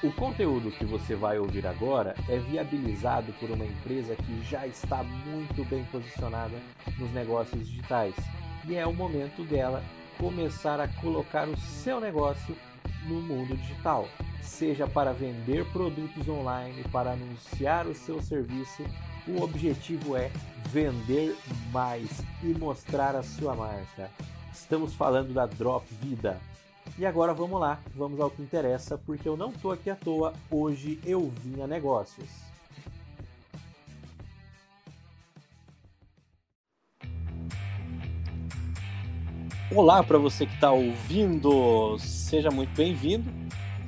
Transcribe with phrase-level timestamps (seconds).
[0.00, 5.02] O conteúdo que você vai ouvir agora é viabilizado por uma empresa que já está
[5.02, 6.56] muito bem posicionada
[6.96, 8.14] nos negócios digitais
[8.68, 9.82] e é o momento dela
[10.16, 12.56] começar a colocar o seu negócio
[13.08, 14.08] no mundo digital,
[14.40, 18.84] seja para vender produtos online, para anunciar o seu serviço.
[19.26, 20.30] O objetivo é
[20.66, 21.36] vender
[21.72, 24.12] mais e mostrar a sua marca.
[24.52, 26.38] Estamos falando da Drop Vida
[26.98, 30.32] e agora vamos lá, vamos ao que interessa, porque eu não tô aqui à toa,
[30.50, 32.28] hoje eu vim a negócios.
[39.72, 43.30] Olá para você que está ouvindo, seja muito bem-vindo.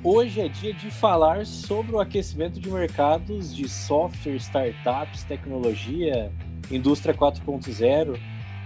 [0.03, 6.31] Hoje é dia de falar sobre o aquecimento de mercados de software, startups, tecnologia,
[6.71, 8.17] indústria 4.0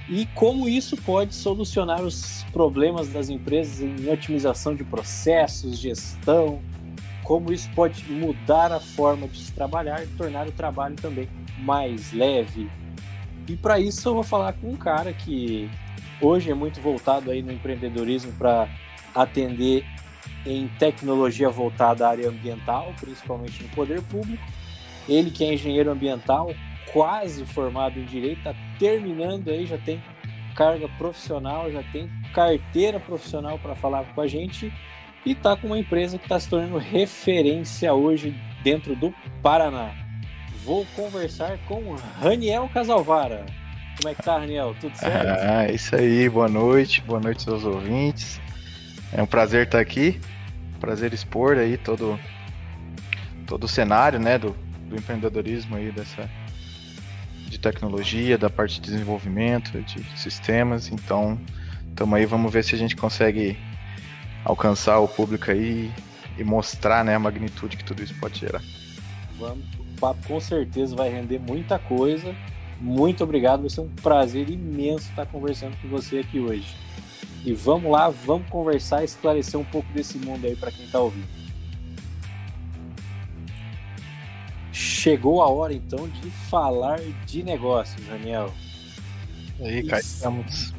[0.07, 6.61] e como isso pode solucionar os problemas das empresas em otimização de processos, gestão,
[7.23, 11.27] como isso pode mudar a forma de se trabalhar e tornar o trabalho também
[11.59, 12.69] mais leve.
[13.47, 15.69] E para isso eu vou falar com um cara que
[16.21, 18.69] hoje é muito voltado aí no empreendedorismo para
[19.13, 19.83] atender
[20.45, 24.43] em tecnologia voltada à área ambiental, principalmente no poder público.
[25.09, 26.53] Ele que é engenheiro ambiental,
[26.95, 30.01] quase formado em direito, está terminando aí, já tem
[30.55, 34.71] carga profissional, já tem carteira profissional para falar com a gente
[35.25, 39.91] e está com uma empresa que está se tornando referência hoje dentro do Paraná.
[40.63, 43.45] Vou conversar com Raniel Casalvara.
[43.97, 44.73] Como é que tá, Raniel?
[44.79, 45.27] Tudo certo?
[45.27, 46.29] Ah, isso aí.
[46.29, 47.01] Boa noite.
[47.01, 48.39] Boa noite aos ouvintes.
[49.11, 50.19] É um prazer estar aqui.
[50.79, 52.17] Prazer expor aí todo
[53.45, 54.55] todo o cenário, né, do,
[54.89, 56.27] do empreendedorismo aí dessa
[57.49, 60.91] de tecnologia, da parte de desenvolvimento, de sistemas.
[60.91, 61.39] Então,
[61.89, 63.57] estamos aí, vamos ver se a gente consegue
[64.43, 65.91] alcançar o público aí
[66.37, 68.61] e mostrar né, a magnitude que tudo isso pode gerar.
[69.39, 72.35] Vamos, o papo com certeza vai render muita coisa.
[72.79, 76.75] Muito obrigado, vai ser um prazer imenso estar conversando com você aqui hoje.
[77.45, 81.44] E vamos lá, vamos conversar esclarecer um pouco desse mundo aí para quem está ouvindo.
[85.05, 88.51] Chegou a hora então de falar de negócios, Daniel.
[89.61, 90.73] Aí, cara, estamos.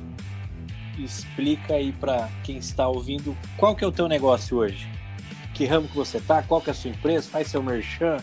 [0.99, 4.89] Explica aí para quem está ouvindo qual que é o teu negócio hoje.
[5.55, 6.43] Que ramo que você tá?
[6.43, 7.31] Qual que é a sua empresa?
[7.31, 8.17] Faz seu merchan?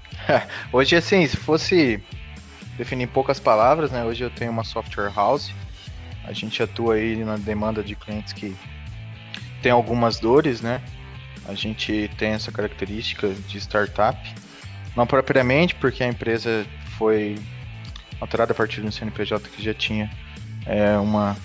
[0.72, 2.02] hoje, assim, se fosse
[2.78, 4.02] definir em poucas palavras, né?
[4.02, 5.52] Hoje eu tenho uma software house.
[6.24, 8.56] A gente atua aí na demanda de clientes que
[9.60, 10.80] tem algumas dores, né?
[11.46, 14.18] A gente tem essa característica de startup
[14.96, 16.66] não propriamente, porque a empresa
[16.96, 17.36] foi
[18.20, 20.10] alterada a partir do CNPJ que já tinha
[20.66, 21.36] é, uma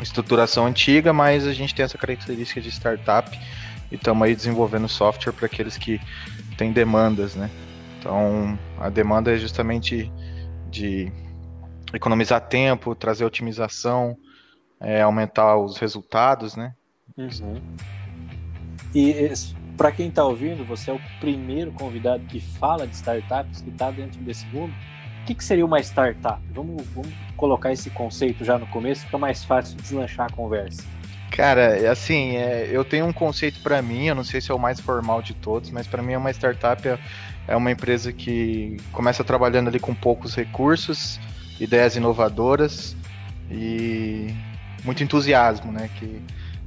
[0.00, 3.38] estruturação antiga, mas a gente tem essa característica de startup
[3.90, 6.00] e estamos aí desenvolvendo software para aqueles que
[6.56, 7.50] têm demandas, né?
[7.98, 10.12] Então, a demanda é justamente
[10.70, 11.10] de
[11.92, 14.16] economizar tempo, trazer otimização,
[14.80, 16.74] é, aumentar os resultados, né?
[17.16, 17.60] Uhum.
[18.94, 19.10] E
[19.76, 23.90] para quem está ouvindo, você é o primeiro convidado que fala de startups, que está
[23.90, 24.72] dentro desse mundo.
[25.22, 26.40] O que, que, seria uma startup?
[26.50, 30.84] Vamos, vamos colocar esse conceito já no começo, fica mais fácil deslanchar a conversa.
[31.30, 34.54] Cara, é assim, é, eu tenho um conceito para mim, eu não sei se é
[34.54, 36.98] o mais formal de todos, mas para mim é uma startup é,
[37.48, 41.18] é uma empresa que começa trabalhando ali com poucos recursos,
[41.58, 42.94] ideias inovadoras
[43.50, 44.32] e
[44.84, 45.90] muito entusiasmo, né?
[45.98, 46.22] Que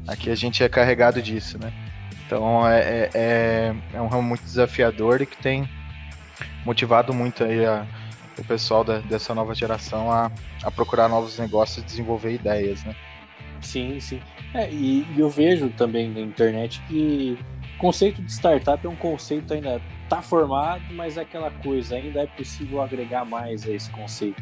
[0.08, 1.72] aqui a gente é carregado disso, né?
[2.28, 5.68] Então é, é, é, é um ramo muito desafiador e que tem
[6.66, 7.88] motivado muito aí a,
[8.38, 10.30] o pessoal da, dessa nova geração a,
[10.62, 12.94] a procurar novos negócios e desenvolver ideias, né?
[13.62, 14.20] Sim, sim.
[14.54, 17.38] É, e, e, eu vejo também na internet que
[17.76, 22.22] o conceito de startup é um conceito ainda está formado, mas é aquela coisa, ainda
[22.22, 24.42] é possível agregar mais a esse conceito.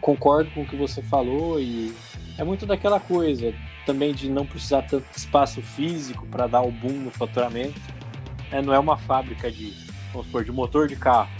[0.00, 1.94] Concordo com o que você falou e
[2.36, 3.54] é muito daquela coisa
[3.86, 7.80] também de não precisar tanto espaço físico para dar o boom no faturamento.
[8.50, 9.72] É, não é uma fábrica de,
[10.12, 11.30] vamos supor, de motor de carro.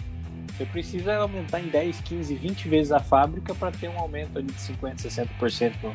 [0.57, 4.47] Você precisa aumentar em 10, 15, 20 vezes a fábrica para ter um aumento ali
[4.47, 5.95] de 50, 60% no,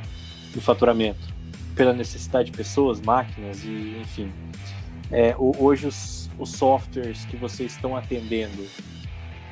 [0.55, 1.33] no faturamento.
[1.75, 4.33] Pela necessidade de pessoas, máquinas e enfim.
[5.11, 8.67] É, hoje os, os softwares que vocês estão atendendo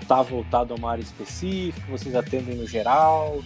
[0.01, 3.41] está voltado a uma área específica, vocês atendem no geral,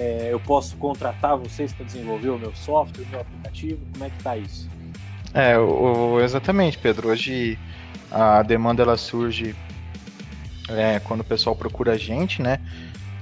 [0.00, 3.78] é, eu posso contratar vocês para desenvolver o meu software, o meu aplicativo?
[3.92, 4.66] Como é que está isso?
[5.34, 7.10] É, o, exatamente, Pedro.
[7.10, 7.58] Hoje
[8.10, 9.54] a demanda ela surge
[10.70, 12.58] é, quando o pessoal procura a gente, né?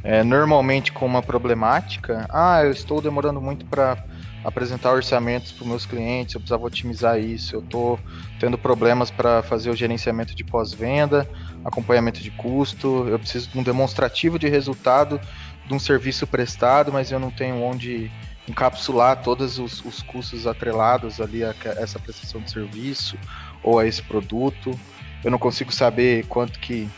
[0.05, 2.27] É, normalmente com uma problemática.
[2.31, 3.99] Ah, eu estou demorando muito para
[4.45, 7.99] apresentar orçamentos para meus clientes, eu precisava otimizar isso, eu estou
[8.39, 11.29] tendo problemas para fazer o gerenciamento de pós-venda,
[11.65, 15.21] acompanhamento de custo, eu preciso de um demonstrativo de resultado
[15.69, 18.11] de um serviço prestado, mas eu não tenho onde
[18.49, 23.19] encapsular todos os, os custos atrelados ali a essa prestação de serviço
[23.63, 24.71] ou a esse produto.
[25.23, 26.89] Eu não consigo saber quanto que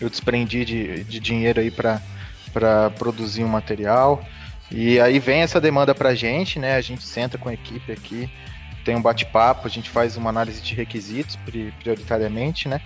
[0.00, 4.24] eu desprendi de, de dinheiro aí para produzir um material.
[4.70, 6.76] E aí vem essa demanda para a gente, né?
[6.76, 8.30] A gente senta com a equipe aqui,
[8.84, 11.36] tem um bate-papo, a gente faz uma análise de requisitos
[11.82, 12.80] prioritariamente, né?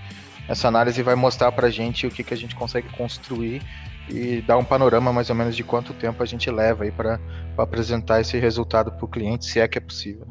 [0.48, 3.62] Essa análise vai mostrar para a gente o que, que a gente consegue construir
[4.08, 7.20] e dar um panorama mais ou menos de quanto tempo a gente leva aí para
[7.56, 10.26] apresentar esse resultado para o cliente, se é que é possível.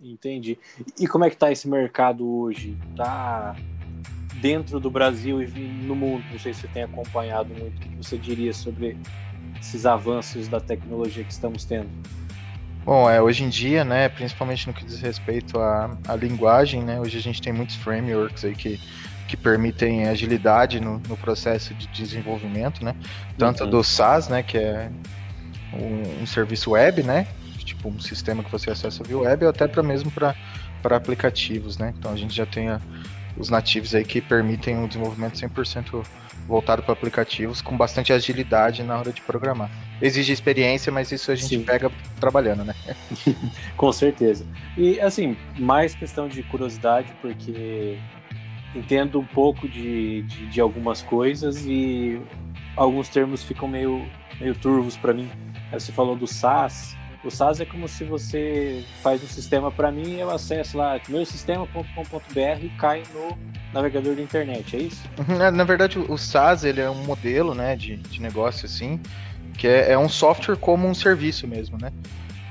[0.00, 0.58] Entendi.
[0.98, 2.76] E como é que está esse mercado hoje?
[2.96, 3.56] Tá
[4.40, 6.24] dentro do Brasil e no mundo?
[6.30, 7.76] Não sei se você tem acompanhado muito.
[7.76, 8.96] O que você diria sobre
[9.60, 11.88] esses avanços da tecnologia que estamos tendo?
[12.84, 16.98] Bom, é, hoje em dia, né, principalmente no que diz respeito à, à linguagem, né,
[16.98, 18.80] hoje a gente tem muitos frameworks aí que,
[19.28, 22.96] que permitem agilidade no, no processo de desenvolvimento, né,
[23.36, 23.70] tanto uhum.
[23.70, 24.90] do SaaS, né, que é
[25.72, 27.28] um, um, serviço web, né,
[27.58, 30.34] tipo um sistema que você acessa via web, ou até para mesmo para
[30.96, 32.80] aplicativos, né, então a gente já tem a,
[33.36, 36.02] os nativos aí que permitem um desenvolvimento 100%
[36.48, 39.70] voltado para aplicativos com bastante agilidade na hora de programar.
[40.00, 41.62] Exige experiência, mas isso a gente Sim.
[41.62, 42.74] pega trabalhando, né?
[43.76, 44.46] com certeza.
[44.74, 47.98] E assim, mais questão de curiosidade, porque
[48.74, 52.20] entendo um pouco de, de, de algumas coisas e
[52.76, 54.06] alguns termos ficam meio,
[54.40, 55.28] meio turvos para mim.
[55.72, 60.14] Você falou do SaaS, o SaaS é como se você faz um sistema para mim
[60.14, 63.36] e eu acesso lá meusistema.com.br e cai no
[63.72, 65.02] navegador da internet, é isso?
[65.18, 69.00] Uhum, na verdade, o SaaS ele é um modelo né, de, de negócio assim,
[69.58, 71.92] que é, é um software como um serviço mesmo, né?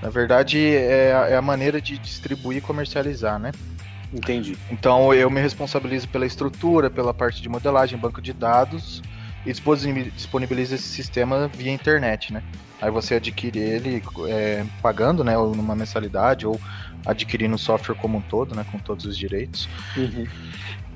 [0.02, 3.52] Na verdade, é, é a maneira de distribuir e comercializar, né?
[4.13, 4.57] Entendi.
[4.71, 9.01] Então eu me responsabilizo pela estrutura, pela parte de modelagem, banco de dados
[9.45, 9.54] e
[10.12, 12.44] disponibilizo esse sistema via internet, né?
[12.81, 16.59] Aí você adquire ele é, pagando, né, ou numa mensalidade, ou
[17.06, 19.68] adquirindo o software como um todo, né, com todos os direitos.
[19.95, 20.27] Uhum.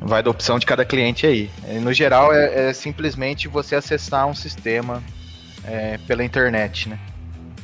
[0.02, 1.50] Vai da opção de cada cliente aí.
[1.82, 5.02] No geral, é, é simplesmente você acessar um sistema
[5.64, 7.00] é, pela internet, né?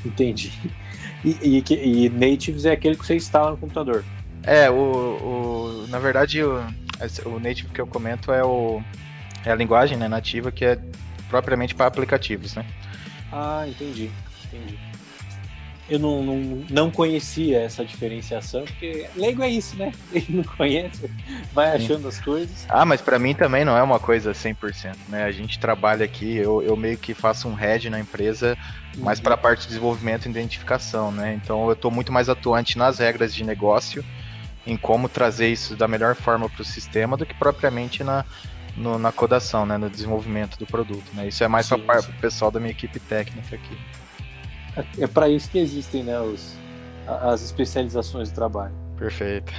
[0.06, 0.52] Entendi.
[1.26, 4.04] E, e, e, Natives é aquele que você instala no computador?
[4.48, 6.64] É, o, o na verdade, o,
[7.26, 8.82] o Native que eu comento é, o,
[9.46, 10.80] é a linguagem né, nativa que é
[11.30, 12.66] propriamente para aplicativos, né?
[13.32, 14.10] Ah, entendi.
[14.46, 14.80] Entendi.
[15.90, 19.94] Eu não, não, não conhecia essa diferenciação, porque leigo é isso, né?
[20.12, 21.10] Ele não conhece,
[21.54, 22.08] vai achando Sim.
[22.08, 22.66] as coisas.
[22.68, 25.24] Ah, mas para mim também não é uma coisa 100%, né?
[25.24, 28.58] A gente trabalha aqui, eu, eu meio que faço um head na empresa,
[28.96, 29.04] uhum.
[29.04, 31.40] mais para a parte de desenvolvimento e identificação, né?
[31.42, 34.04] Então eu estou muito mais atuante nas regras de negócio,
[34.68, 38.26] em como trazer isso da melhor forma para o sistema do que propriamente na,
[38.76, 41.06] no, na codação, né, no desenvolvimento do produto.
[41.14, 41.30] Né?
[41.30, 43.78] Isso é mais para o pessoal da minha equipe técnica aqui.
[44.76, 46.56] É, é para isso que existem né, os,
[47.08, 48.76] as especializações do trabalho.
[48.98, 49.54] Perfeito.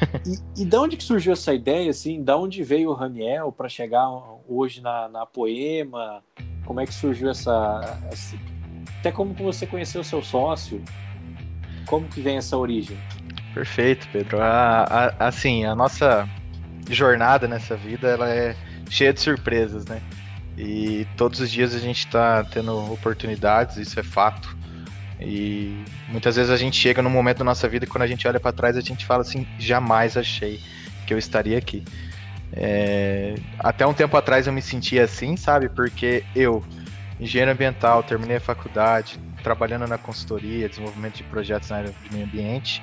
[0.56, 2.22] E, e da onde que surgiu essa ideia, assim?
[2.22, 4.06] Da onde veio o Raniel para chegar
[4.48, 6.22] hoje na, na Poema?
[6.66, 8.36] Como é que surgiu essa, essa...
[8.98, 10.82] Até como que você conheceu o seu sócio?
[11.86, 12.98] Como que vem essa origem?
[13.54, 14.40] Perfeito, Pedro.
[14.40, 16.28] A, a, assim, a nossa
[16.90, 18.54] jornada nessa vida, ela é
[18.88, 20.00] cheia de surpresas, né?
[20.56, 24.56] E todos os dias a gente está tendo oportunidades, isso é fato.
[25.20, 28.26] E muitas vezes a gente chega num momento da nossa vida e quando a gente
[28.26, 30.60] olha para trás a gente fala assim: jamais achei
[31.06, 31.84] que eu estaria aqui.
[32.52, 33.34] É...
[33.58, 35.68] Até um tempo atrás eu me sentia assim, sabe?
[35.68, 36.64] Porque eu,
[37.20, 42.26] engenheiro ambiental, terminei a faculdade, trabalhando na consultoria, desenvolvimento de projetos na área de meio
[42.26, 42.82] ambiente.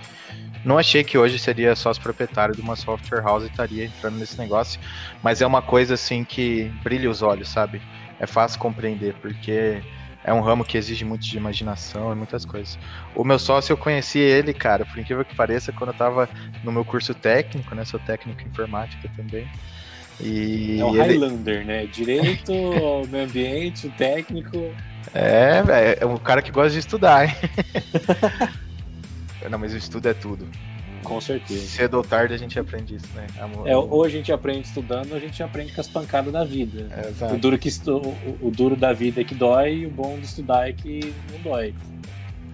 [0.65, 4.35] Não achei que hoje seria sócio proprietário de uma software house e estaria entrando nesse
[4.39, 4.79] negócio,
[5.21, 7.79] mas é uma coisa assim que brilha os olhos, sabe?
[8.19, 9.83] É fácil compreender, porque
[10.23, 12.79] é um ramo que exige muito de imaginação e muitas coisas.
[13.13, 16.27] O meu sócio, eu conheci ele, cara, por incrível que pareça, quando eu tava
[16.63, 17.85] no meu curso técnico, né?
[17.85, 19.47] Sou técnico em informática também.
[20.19, 20.99] E é o ele...
[20.99, 21.85] Highlander, né?
[21.85, 22.51] Direito,
[23.09, 24.73] meio ambiente, técnico.
[25.13, 27.35] É, é um cara que gosta de estudar, hein?
[29.49, 30.47] Não, mas o estudo é tudo.
[31.03, 31.65] Com certeza.
[31.67, 33.27] Cedo ou tarde a gente aprende isso, né?
[33.39, 36.43] Amor, é, ou a gente aprende estudando, ou a gente aprende com as pancadas da
[36.43, 36.87] vida.
[36.91, 40.17] É, o, duro que o, o duro da vida é que dói, e o bom
[40.17, 41.73] de estudar é que não dói.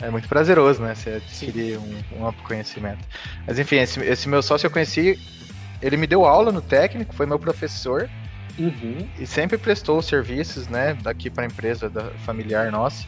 [0.02, 0.96] É muito prazeroso, né?
[0.96, 3.06] Você adquirir um, um conhecimento.
[3.48, 5.18] Mas enfim, esse, esse, meu sócio eu conheci,
[5.82, 8.10] ele me deu aula no técnico, foi meu professor.
[8.60, 9.08] Uhum.
[9.18, 10.94] E sempre prestou serviços, né?
[11.02, 13.06] Daqui para a empresa da familiar nossa.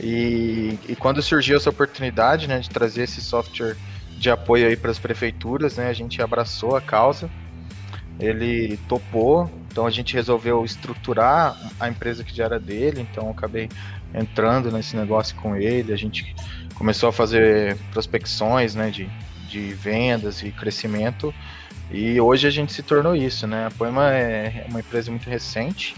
[0.00, 3.76] E, e quando surgiu essa oportunidade né, de trazer esse software
[4.16, 7.28] de apoio aí para as prefeituras, né, a gente abraçou a causa.
[8.18, 13.68] Ele topou, então a gente resolveu estruturar a empresa que já era dele, então acabei
[14.14, 15.92] entrando nesse negócio com ele.
[15.92, 16.34] A gente
[16.74, 19.08] começou a fazer prospecções né, de,
[19.48, 21.34] de vendas e crescimento.
[21.90, 23.66] E hoje a gente se tornou isso, né?
[23.66, 25.94] A Poema é uma empresa muito recente.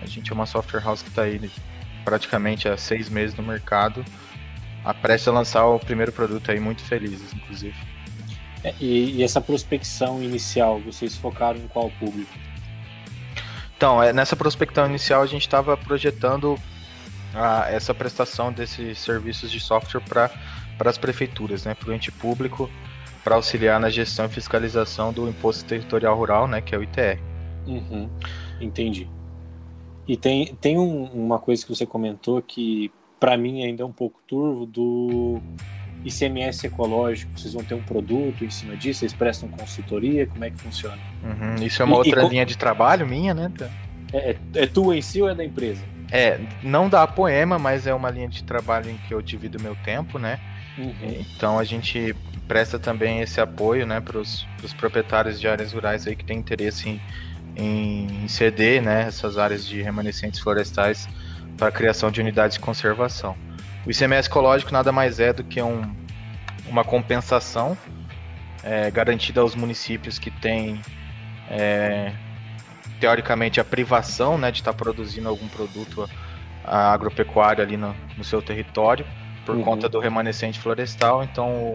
[0.00, 1.50] A gente é uma software house que está aí
[2.08, 4.02] praticamente há seis meses no mercado,
[4.82, 7.76] a prestes a lançar o primeiro produto aí, muito felizes, inclusive.
[8.64, 12.32] É, e, e, essa prospecção inicial, vocês focaram em qual público?
[13.76, 16.58] Então, é, nessa prospecção inicial a gente estava projetando
[17.34, 20.30] a, essa prestação desses serviços de software para
[20.90, 22.70] as prefeituras, né, para o ente público,
[23.22, 27.20] para auxiliar na gestão e fiscalização do Imposto Territorial Rural, né, que é o ITR.
[27.66, 28.08] Uhum,
[28.60, 29.17] entendi.
[30.08, 33.92] E tem, tem um, uma coisa que você comentou que para mim ainda é um
[33.92, 35.38] pouco turvo do
[36.04, 37.38] ICMS ecológico.
[37.38, 39.00] Vocês vão ter um produto em cima disso?
[39.00, 40.26] Vocês prestam consultoria?
[40.26, 40.98] Como é que funciona?
[41.22, 43.52] Uhum, isso é uma e, outra e linha de trabalho minha, né?
[44.12, 45.82] É, é, é tua em si ou é da empresa?
[46.10, 49.76] É, não da Poema, mas é uma linha de trabalho em que eu divido meu
[49.84, 50.40] tempo, né?
[50.78, 51.24] Uhum.
[51.36, 54.46] Então a gente presta também esse apoio, né, para os
[54.78, 57.00] proprietários de áreas rurais aí que têm interesse em
[57.58, 61.08] em ceder né, essas áreas de remanescentes florestais
[61.56, 63.36] para a criação de unidades de conservação.
[63.84, 65.82] O ICMS ecológico nada mais é do que um,
[66.68, 67.76] uma compensação
[68.62, 70.80] é, garantida aos municípios que têm,
[71.50, 72.12] é,
[73.00, 76.08] teoricamente, a privação né, de estar tá produzindo algum produto
[76.64, 79.06] agropecuário ali no, no seu território,
[79.44, 79.64] por uhum.
[79.64, 81.24] conta do remanescente florestal.
[81.24, 81.74] Então,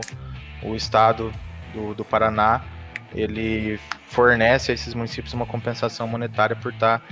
[0.62, 1.32] o, o estado
[1.74, 2.62] do, do Paraná
[3.14, 7.06] ele fornece a esses municípios uma compensação monetária por estar tá,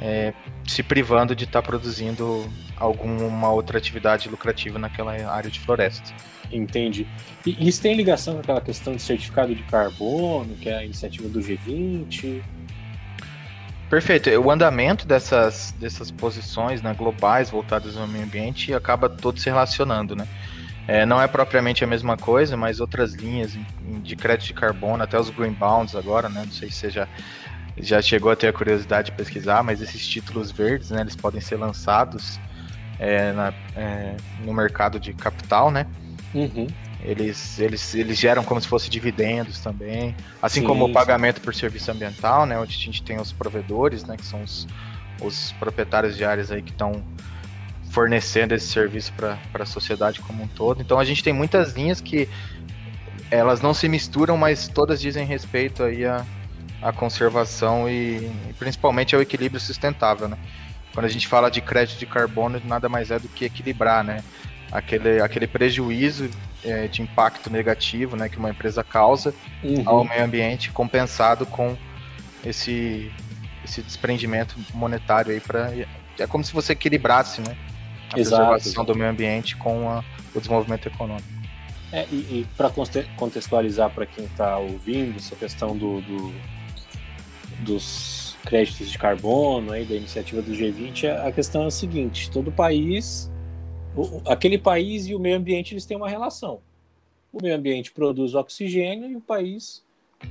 [0.00, 0.32] é,
[0.66, 6.14] se privando de estar tá produzindo alguma outra atividade lucrativa naquela área de floresta.
[6.50, 7.06] Entendi.
[7.44, 11.28] E isso tem ligação com aquela questão de certificado de carbono, que é a iniciativa
[11.28, 12.42] do G20?
[13.90, 14.30] Perfeito.
[14.30, 20.14] O andamento dessas, dessas posições né, globais voltadas ao meio ambiente acaba todo se relacionando,
[20.14, 20.26] né?
[20.88, 23.54] É, não é propriamente a mesma coisa, mas outras linhas
[24.02, 26.44] de crédito de carbono, até os green bonds agora, né?
[26.46, 27.06] Não sei se você já,
[27.76, 31.02] já chegou a ter a curiosidade de pesquisar, mas esses títulos verdes, né?
[31.02, 32.40] Eles podem ser lançados
[32.98, 35.86] é, na, é, no mercado de capital, né?
[36.34, 36.66] Uhum.
[37.02, 41.44] Eles, eles, eles geram como se fosse dividendos também, assim sim, como o pagamento sim.
[41.44, 42.58] por serviço ambiental, né?
[42.58, 44.16] Onde a gente tem os provedores, né?
[44.16, 44.66] Que são os,
[45.20, 47.04] os proprietários de áreas aí que estão
[47.90, 50.80] fornecendo esse serviço para a sociedade como um todo.
[50.80, 52.28] Então a gente tem muitas linhas que
[53.30, 56.24] elas não se misturam, mas todas dizem respeito aí à,
[56.82, 58.16] à conservação e,
[58.48, 60.38] e principalmente ao equilíbrio sustentável, né?
[60.94, 64.22] Quando a gente fala de crédito de carbono, nada mais é do que equilibrar, né?
[64.72, 66.28] Aquele, aquele prejuízo
[66.64, 69.82] é, de impacto negativo né, que uma empresa causa uhum.
[69.86, 71.76] ao meio ambiente compensado com
[72.44, 73.10] esse,
[73.64, 75.72] esse desprendimento monetário aí para
[76.18, 77.56] é como se você equilibrasse né,
[78.12, 78.92] a exato, preservação exato.
[78.92, 81.28] do meio ambiente com a, o desenvolvimento econômico.
[81.92, 82.70] É, e, e para
[83.16, 86.34] contextualizar para quem está ouvindo essa questão do, do,
[87.60, 92.52] dos créditos de carbono, aí, da iniciativa do G20, a questão é a seguinte: todo
[92.52, 93.30] país,
[93.96, 96.60] o, aquele país e o meio ambiente eles têm uma relação.
[97.32, 99.82] O meio ambiente produz oxigênio e o país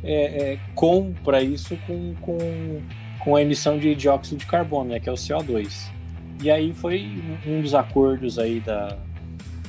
[0.04, 2.38] é, é, compra isso com, com,
[3.24, 5.92] com a emissão de dióxido de carbono, né, que é o CO2.
[6.42, 8.98] E aí foi um dos acordos aí da,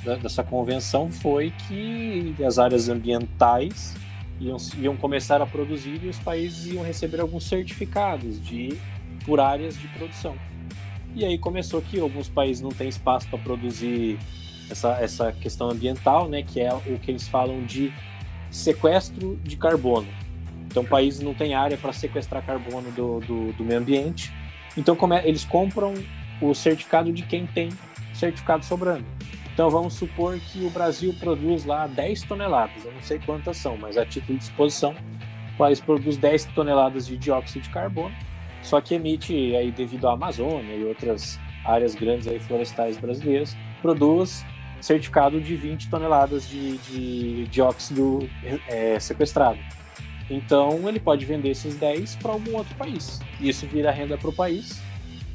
[0.05, 3.95] da, dessa convenção foi que as áreas ambientais
[4.41, 8.79] iam, iam começar a produzir e os países iam receber alguns certificados de
[9.25, 10.37] por áreas de produção.
[11.15, 14.19] E aí começou que alguns países não têm espaço para produzir
[14.71, 17.93] essa, essa questão ambiental, né, que é o que eles falam de
[18.51, 20.07] sequestro de carbono.
[20.67, 24.33] Então, países não têm área para sequestrar carbono do, do, do, meio ambiente.
[24.77, 25.95] Então, como é, eles compram
[26.41, 27.71] o certificado de quem tem
[28.15, 29.05] certificado sobrando.
[29.53, 33.77] Então vamos supor que o Brasil produz lá 10 toneladas, eu não sei quantas são,
[33.77, 34.95] mas a título de exposição,
[35.55, 38.15] o país produz 10 toneladas de dióxido de carbono,
[38.63, 44.45] só que emite aí devido à Amazônia e outras áreas grandes aí florestais brasileiras, produz
[44.81, 48.29] certificado de 20 toneladas de, de dióxido
[48.69, 49.59] é, sequestrado.
[50.31, 53.21] Então ele pode vender esses 10 para algum outro país.
[53.41, 54.81] Isso vira renda para o país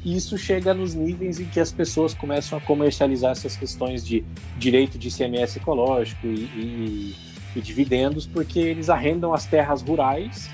[0.04, 4.22] e isso chega nos níveis em que as pessoas começam a comercializar essas questões de
[4.58, 7.16] direito de ICMS ecológico e, e,
[7.56, 10.50] e dividendos, porque eles arrendam as terras rurais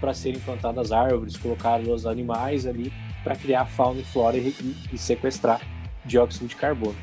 [0.00, 2.92] para serem plantadas árvores, colocar os animais ali
[3.24, 4.54] para criar fauna e flora e,
[4.92, 5.60] e, sequestrar
[6.04, 6.96] dióxido de carbono.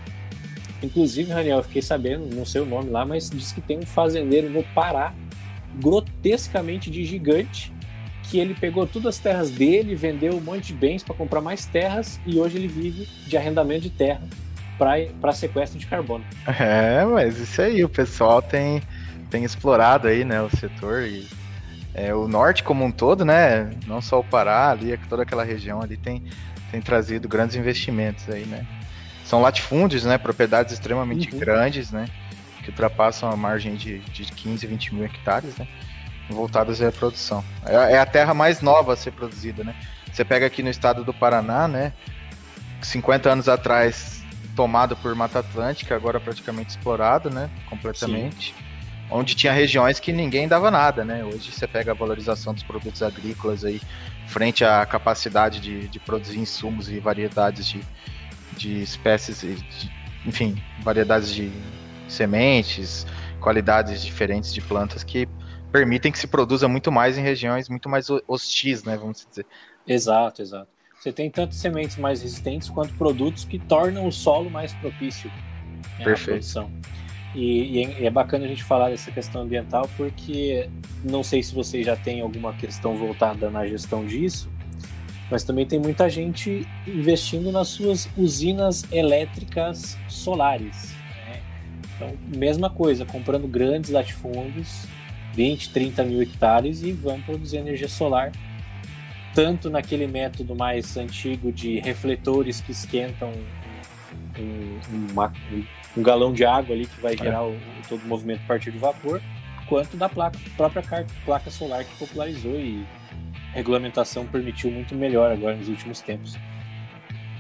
[0.81, 3.85] Inclusive, Raniel, eu fiquei sabendo, não sei o nome lá, mas diz que tem um
[3.85, 5.13] fazendeiro no Pará,
[5.75, 7.73] grotescamente de gigante,
[8.29, 11.65] que ele pegou todas as terras dele, vendeu um monte de bens para comprar mais
[11.65, 14.21] terras e hoje ele vive de arrendamento de terra
[14.77, 16.23] para sequestro de carbono.
[16.47, 18.81] É, mas isso aí, o pessoal tem,
[19.29, 21.27] tem explorado aí, né, o setor e
[21.93, 25.81] é, o norte como um todo, né, não só o Pará, ali, toda aquela região
[25.81, 26.23] ali tem,
[26.71, 28.65] tem trazido grandes investimentos aí, né.
[29.25, 31.39] São latifúndios, né, propriedades extremamente uhum.
[31.39, 32.05] grandes, né,
[32.63, 35.67] que ultrapassam a margem de, de 15, 20 mil hectares, né,
[36.29, 37.43] voltadas à produção.
[37.65, 39.75] É, é a terra mais nova a ser produzida, né.
[40.11, 41.93] Você pega aqui no estado do Paraná, né,
[42.81, 44.19] 50 anos atrás
[44.55, 47.49] tomado por Mata Atlântica, agora praticamente explorado, né?
[47.69, 48.53] Completamente.
[48.53, 48.63] Sim.
[49.09, 51.23] Onde tinha regiões que ninguém dava nada, né?
[51.23, 53.81] Hoje você pega a valorização dos produtos agrícolas aí,
[54.27, 57.81] frente à capacidade de, de produzir insumos e variedades de,
[58.57, 59.89] de espécies, de,
[60.25, 61.51] enfim, variedades de
[62.07, 63.07] sementes,
[63.39, 65.27] qualidades diferentes de plantas que
[65.71, 68.97] permitem que se produza muito mais em regiões muito mais hostis, né?
[68.97, 69.45] Vamos dizer.
[69.87, 70.67] Exato, exato.
[70.99, 75.31] Você tem tanto sementes mais resistentes quanto produtos que tornam o solo mais propício
[75.97, 76.69] né, à produção.
[77.33, 80.69] E, é, e, é bacana a gente falar dessa questão ambiental porque
[81.03, 84.49] não sei se você já tem alguma questão voltada na gestão disso,
[85.29, 90.91] mas também tem muita gente investindo nas suas usinas elétricas solares.
[91.27, 91.41] Né?
[91.95, 94.87] Então, mesma coisa, comprando grandes latifúndios,
[95.39, 98.29] 20, 30 mil hectares e vão produzir energia solar
[99.33, 103.31] tanto naquele método mais antigo de refletores que esquentam
[104.37, 105.31] um, uma,
[105.95, 108.79] um galão de água ali que vai gerar o, todo o movimento a partir do
[108.79, 109.21] vapor,
[109.65, 110.83] quanto da placa, própria
[111.23, 112.85] placa solar que popularizou e
[113.53, 116.37] regulamentação permitiu muito melhor agora nos últimos tempos.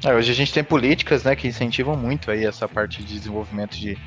[0.05, 3.77] É, hoje a gente tem políticas né, que incentivam muito aí essa parte de desenvolvimento
[3.77, 3.97] de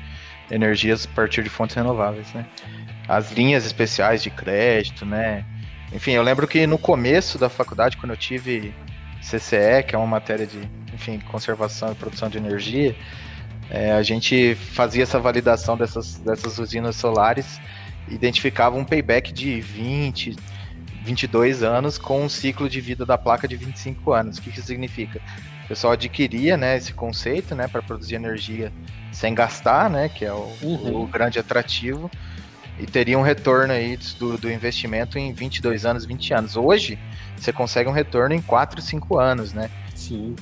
[0.49, 2.33] energias a partir de fontes renováveis.
[2.33, 2.43] Né?
[3.07, 5.45] As linhas especiais de crédito, né?
[5.91, 8.73] Enfim, eu lembro que no começo da faculdade, quando eu tive
[9.21, 10.59] CCE, que é uma matéria de
[10.93, 12.95] enfim, conservação e produção de energia,
[13.69, 17.59] é, a gente fazia essa validação dessas, dessas usinas solares,
[18.07, 20.35] identificava um payback de 20,
[21.03, 24.37] 22 anos com um ciclo de vida da placa de 25 anos.
[24.37, 25.19] O que, que isso significa?
[25.65, 28.71] O pessoal adquiria né, esse conceito né, para produzir energia
[29.11, 31.03] sem gastar, né, que é o, uhum.
[31.03, 32.11] o grande atrativo
[32.79, 36.57] e teria um retorno aí do, do investimento em 22 anos, 20 anos.
[36.57, 36.97] Hoje,
[37.37, 39.69] você consegue um retorno em 4, 5 anos, né?
[39.95, 40.35] Sim.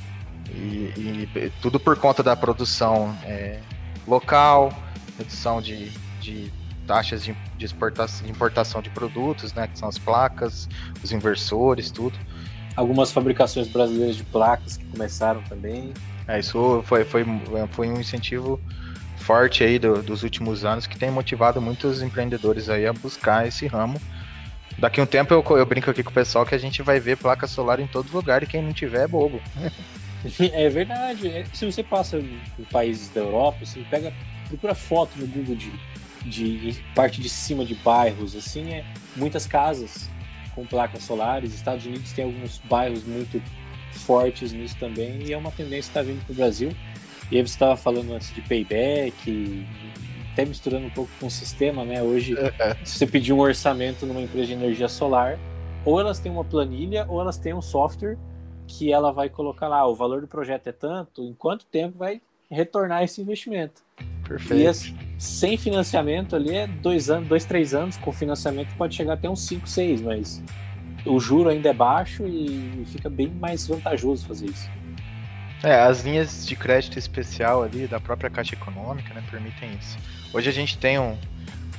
[0.50, 3.60] E, e tudo por conta da produção é,
[4.08, 4.74] local,
[5.18, 6.52] redução de, de
[6.88, 9.68] taxas de, de, exportação, de importação de produtos, né?
[9.68, 10.70] Que são as placas,
[11.04, 12.18] os inversores, tudo.
[12.76, 15.94] Algumas fabricações brasileiras de placas que começaram também.
[16.28, 17.26] É, isso foi, foi,
[17.72, 18.60] foi um incentivo
[19.32, 23.66] forte aí do, dos últimos anos que tem motivado muitos empreendedores aí a buscar esse
[23.66, 24.00] ramo.
[24.78, 27.00] Daqui a um tempo eu, eu brinco aqui com o pessoal que a gente vai
[27.00, 29.42] ver placa solar em todo lugar e quem não tiver é bobo.
[30.54, 31.28] É verdade.
[31.30, 34.14] É, se você passa em países da Europa, você pega,
[34.48, 35.72] procura foto no Google de,
[36.24, 40.08] de parte de cima de bairros, assim, é muitas casas
[40.54, 41.56] com placas solares.
[41.56, 43.42] Estados Unidos tem alguns bairros muito
[43.92, 46.72] fortes nisso também e é uma tendência que está vindo para o Brasil.
[47.32, 49.66] E aí você estava falando antes de payback,
[50.34, 52.04] até misturando um pouco com o sistema, né?
[52.04, 52.78] Hoje, é, é.
[52.84, 55.40] se você pedir um orçamento numa empresa de energia solar,
[55.86, 58.18] ou elas têm uma planilha, ou elas têm um software
[58.68, 62.22] que ela vai colocar lá, o valor do projeto é tanto, em quanto tempo vai
[62.50, 63.82] retornar esse investimento.
[64.28, 64.62] Perfeito.
[64.62, 69.14] E esse, sem financiamento ali é dois anos, dois, três anos, com financiamento pode chegar
[69.14, 70.44] até uns cinco, seis, mas
[71.06, 74.70] o juro ainda é baixo e fica bem mais vantajoso fazer isso.
[75.64, 79.98] É, as linhas de crédito especial ali da própria Caixa Econômica, né, permitem isso.
[80.34, 81.16] Hoje a gente tem um,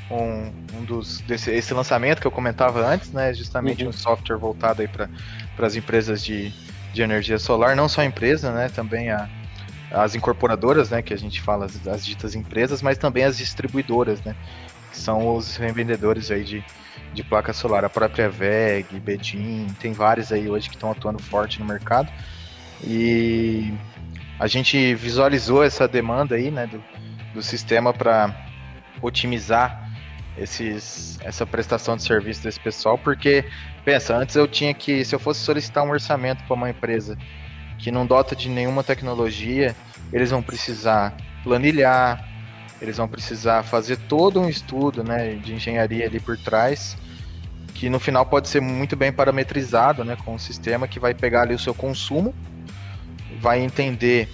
[0.09, 3.91] um, um dos desse esse lançamento que eu comentava antes, né, justamente uhum.
[3.91, 5.09] um software voltado aí para
[5.59, 6.53] as empresas de,
[6.93, 9.29] de energia solar, não só a empresa, né, também a,
[9.91, 14.23] as incorporadoras, né, que a gente fala as, as ditas empresas, mas também as distribuidoras,
[14.23, 14.37] né,
[14.93, 16.65] que são os revendedores aí de,
[17.13, 21.59] de placa solar, a própria VEG, Bedin, tem vários aí hoje que estão atuando forte
[21.59, 22.09] no mercado.
[22.85, 23.73] E
[24.39, 26.83] a gente visualizou essa demanda aí, né, do,
[27.35, 28.35] do sistema para
[29.01, 29.89] otimizar
[30.37, 33.45] esses, essa prestação de serviço desse pessoal, porque,
[33.85, 37.17] pensa, antes eu tinha que, se eu fosse solicitar um orçamento para uma empresa
[37.79, 39.77] que não dota de nenhuma tecnologia,
[40.13, 42.29] eles vão precisar planilhar,
[42.81, 46.97] eles vão precisar fazer todo um estudo né, de engenharia ali por trás,
[47.75, 51.43] que no final pode ser muito bem parametrizado né, com um sistema que vai pegar
[51.43, 52.35] ali o seu consumo
[53.43, 54.29] vai entender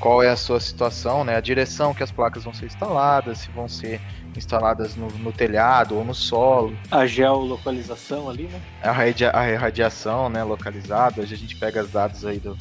[0.00, 1.36] qual é a sua situação, né?
[1.36, 4.00] A direção que as placas vão ser instaladas, se vão ser
[4.36, 6.76] instaladas no, no telhado ou no solo.
[6.90, 8.60] A geolocalização ali, né?
[8.82, 11.22] A, radia, a radiação, né, localizada.
[11.22, 12.58] Hoje a gente pega os dados aí do,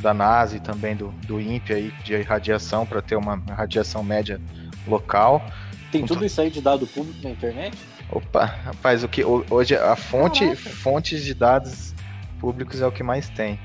[0.00, 4.40] da NASA e também do, do INPE aí de radiação para ter uma radiação média
[4.86, 5.44] local.
[5.92, 7.76] Tem tudo isso aí de dado público na internet?
[8.10, 11.94] Opa, rapaz, o que hoje a fonte, fontes de dados
[12.38, 13.58] públicos é o que mais tem.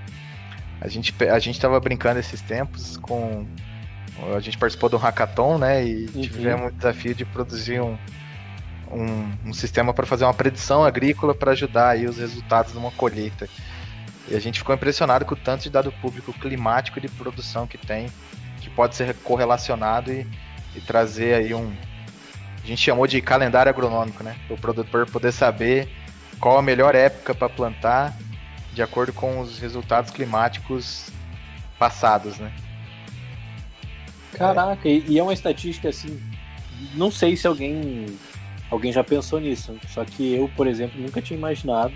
[0.81, 3.45] A gente a gente estava brincando esses tempos com
[4.35, 5.85] a gente participou do hackathon, né?
[5.85, 6.21] E uhum.
[6.21, 7.97] tivemos o desafio de produzir um,
[8.91, 12.91] um, um sistema para fazer uma predição agrícola para ajudar aí os resultados de uma
[12.91, 13.47] colheita.
[14.27, 17.65] E a gente ficou impressionado com o tanto de dado público climático e de produção
[17.65, 18.07] que tem,
[18.59, 20.27] que pode ser correlacionado e,
[20.75, 21.71] e trazer aí um.
[22.63, 24.35] A gente chamou de calendário agronômico, né?
[24.47, 25.89] Para o produtor poder saber
[26.39, 28.15] qual a melhor época para plantar
[28.73, 31.09] de acordo com os resultados climáticos
[31.77, 32.51] passados, né?
[34.33, 34.93] Caraca, é.
[34.93, 36.21] e, é uma estatística assim,
[36.95, 38.05] não sei se alguém
[38.69, 41.93] alguém já pensou nisso, só que eu, por exemplo, nunca tinha imaginado.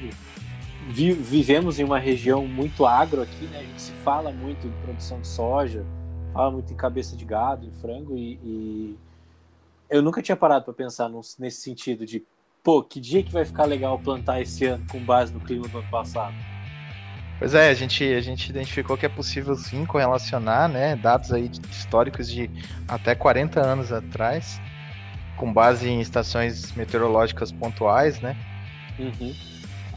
[0.87, 3.59] Vi, vivemos em uma região muito agro aqui, né?
[3.59, 5.83] A gente se fala muito de produção de soja,
[6.33, 8.99] fala muito em cabeça de gado, em frango e, e
[9.89, 11.09] eu nunca tinha parado para pensar
[11.39, 12.23] nesse sentido de,
[12.63, 15.79] pô, que dia que vai ficar legal plantar esse ano com base no clima do
[15.79, 16.35] ano passado?
[17.37, 21.51] Pois é, a gente, a gente identificou que é possível sim correlacionar né, dados aí
[21.69, 22.49] históricos de
[22.87, 24.61] até 40 anos atrás,
[25.35, 28.37] com base em estações meteorológicas pontuais, né?
[28.97, 29.35] Uhum.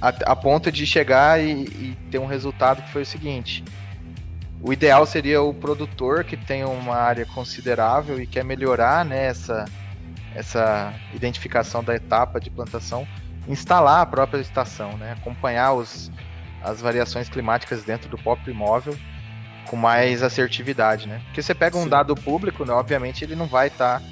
[0.00, 3.64] A, a, ponto de chegar e, e, ter um resultado que foi o seguinte:
[4.60, 9.64] o ideal seria o produtor que tem uma área considerável e quer melhorar né, essa,
[10.34, 13.06] essa identificação da etapa de plantação,
[13.46, 16.10] instalar a própria estação, né, acompanhar os,
[16.62, 18.96] as variações climáticas dentro do próprio imóvel
[19.68, 21.20] com mais assertividade, né?
[21.26, 21.88] Porque você pega um Sim.
[21.88, 24.06] dado público, né, obviamente ele não vai estar tá,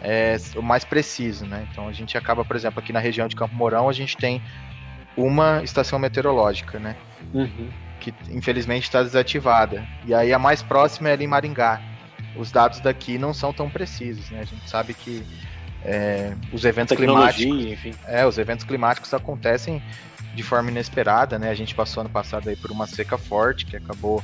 [0.00, 1.66] é, o mais preciso, né?
[1.70, 4.40] Então a gente acaba, por exemplo, aqui na região de Campo Mourão, a gente tem
[5.16, 6.96] uma estação meteorológica, né?
[7.32, 7.68] Uhum.
[8.00, 9.84] Que infelizmente está desativada.
[10.04, 11.80] E aí a mais próxima é ali em Maringá.
[12.36, 14.40] Os dados daqui não são tão precisos, né?
[14.40, 15.24] A gente sabe que
[15.84, 17.92] é, os eventos climáticos, enfim.
[18.06, 19.82] É, os eventos climáticos acontecem
[20.34, 21.50] de forma inesperada, né?
[21.50, 24.22] A gente passou ano passado aí por uma seca forte que acabou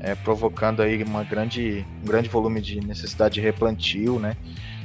[0.00, 4.36] é, provocando aí uma grande, um grande volume de necessidade de replantio, né?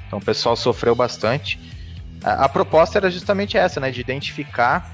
[0.08, 1.60] Então o pessoal sofreu bastante.
[2.24, 3.92] A, a proposta era justamente essa, né?
[3.92, 4.92] De identificar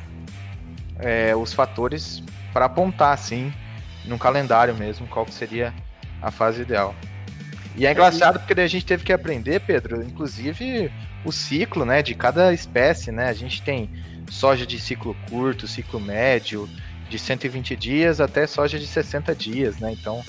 [0.97, 3.53] é, os fatores para apontar, assim,
[4.05, 5.73] num calendário mesmo, qual seria
[6.21, 6.95] a fase ideal.
[7.75, 10.91] E é engraçado porque a gente teve que aprender, Pedro, inclusive
[11.23, 13.29] o ciclo, né, de cada espécie, né?
[13.29, 13.89] A gente tem
[14.29, 16.69] soja de ciclo curto, ciclo médio,
[17.09, 19.91] de 120 dias até soja de 60 dias, né?
[19.91, 20.23] Então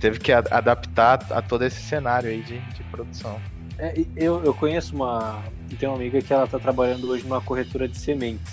[0.00, 3.40] teve que adaptar a todo esse cenário aí de, de produção.
[3.78, 5.42] É, eu, eu conheço uma.
[5.78, 8.52] Tem uma amiga que ela está trabalhando hoje numa corretora de sementes.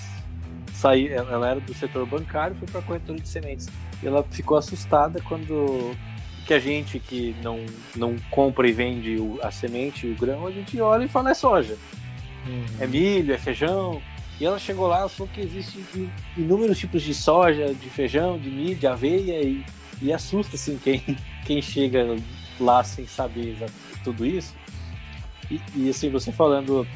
[0.74, 3.68] Saí, ela era do setor bancário foi para a corretora de sementes.
[4.02, 5.94] E ela ficou assustada quando
[6.46, 7.64] que a gente que não,
[7.96, 11.34] não compra e vende o, a semente, o grão, a gente olha e fala é
[11.34, 11.78] soja.
[12.48, 12.66] Uhum.
[12.80, 14.02] É milho, é feijão.
[14.40, 18.50] E ela chegou lá e falou que existem inúmeros tipos de soja, de feijão, de
[18.50, 19.66] milho, de aveia, e,
[20.02, 21.04] e assusta assim, quem,
[21.46, 22.16] quem chega
[22.60, 23.58] lá sem saber
[24.04, 24.56] tudo isso.
[25.52, 26.88] E, e, assim, você falando,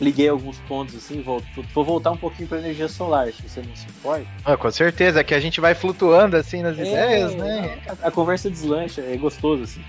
[0.00, 1.42] liguei alguns pontos assim, vou,
[1.72, 4.26] vou voltar um pouquinho para energia solar, se você não se importa.
[4.44, 7.78] Ah, com certeza, é que a gente vai flutuando assim nas é, ideias, né?
[7.86, 9.82] A, a, conversa deslancha, é gostoso assim.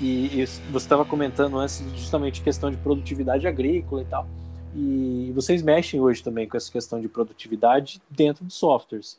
[0.00, 4.28] E, e você estava comentando antes justamente questão de produtividade agrícola e tal.
[4.74, 9.18] E vocês mexem hoje também com essa questão de produtividade dentro de softwares.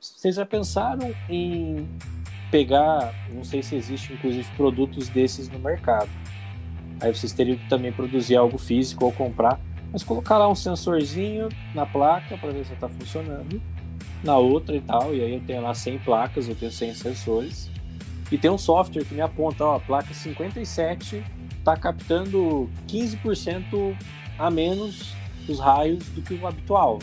[0.00, 1.88] Vocês já pensaram em
[2.50, 6.10] pegar, não sei se existe inclusive produtos desses no mercado.
[7.00, 9.60] Aí vocês teriam que também produzir algo físico ou comprar,
[9.92, 13.62] mas colocar lá um sensorzinho na placa para ver se está funcionando,
[14.24, 17.70] na outra e tal, e aí eu tenho lá 100 placas, eu tenho 100 sensores.
[18.30, 21.24] E tem um software que me aponta, ó, a placa 57
[21.58, 23.96] está captando 15%
[24.40, 25.14] a menos
[25.46, 26.98] os raios do que o habitual.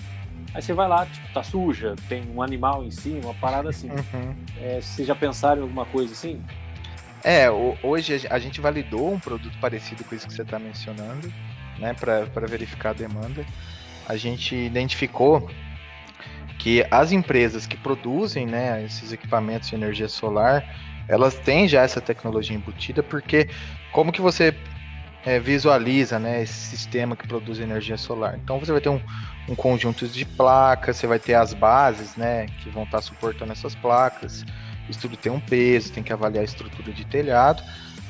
[0.53, 3.89] Aí você vai lá, tipo, tá suja, tem um animal em cima, uma parada assim.
[3.91, 4.35] Uhum.
[4.59, 6.41] É, vocês já pensaram em alguma coisa assim?
[7.23, 7.47] É,
[7.83, 11.31] hoje a gente validou um produto parecido com isso que você está mencionando,
[11.77, 13.45] né, para verificar a demanda.
[14.07, 15.49] A gente identificou
[16.57, 20.63] que as empresas que produzem né, esses equipamentos de energia solar,
[21.07, 23.49] elas têm já essa tecnologia embutida, porque
[23.91, 24.55] como que você
[25.27, 28.39] é, visualiza né, esse sistema que produz energia solar.
[28.41, 29.01] Então você vai ter um,
[29.49, 33.75] um conjunto de placas, você vai ter as bases né, que vão estar suportando essas
[33.75, 34.45] placas.
[34.89, 37.61] isso tudo tem um peso, tem que avaliar a estrutura de telhado,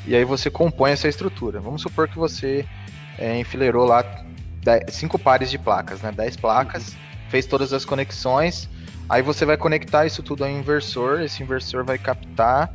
[0.05, 1.59] e aí você compõe essa estrutura.
[1.59, 2.63] Vamos supor que você
[3.17, 4.05] é, enfileirou lá
[4.61, 6.11] dez, cinco pares de placas, né?
[6.11, 6.95] 10 placas,
[7.29, 8.69] fez todas as conexões,
[9.09, 12.71] aí você vai conectar isso tudo ao inversor, esse inversor vai captar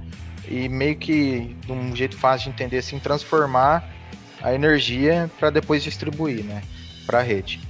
[0.48, 4.01] e meio que, de um jeito fácil de entender assim, transformar
[4.42, 6.62] a energia para depois distribuir, né,
[7.06, 7.60] para a rede.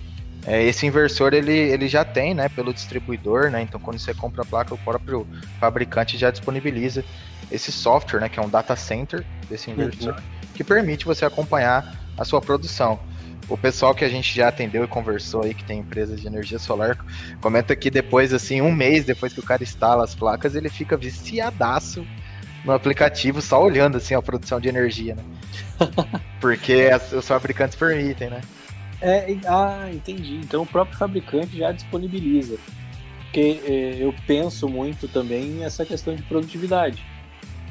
[0.44, 4.42] É, esse inversor ele, ele já tem, né, pelo distribuidor, né, então quando você compra
[4.42, 5.26] a placa, o próprio
[5.61, 7.04] fabricante já disponibiliza
[7.50, 10.22] esse software, né, que é um data center desse inversor, uhum.
[10.54, 12.98] que permite você acompanhar a sua produção.
[13.48, 16.58] O pessoal que a gente já atendeu e conversou aí, que tem empresas de energia
[16.58, 16.96] solar,
[17.40, 20.96] comenta que depois, assim, um mês depois que o cara instala as placas, ele fica
[20.96, 22.06] viciadaço
[22.64, 25.25] no aplicativo, só olhando, assim, a produção de energia, né?
[26.40, 28.40] Porque as, os fabricantes permitem, né?
[29.01, 30.37] É, ah, entendi.
[30.37, 32.57] Então o próprio fabricante já disponibiliza.
[33.25, 37.05] Porque é, eu penso muito também nessa questão de produtividade.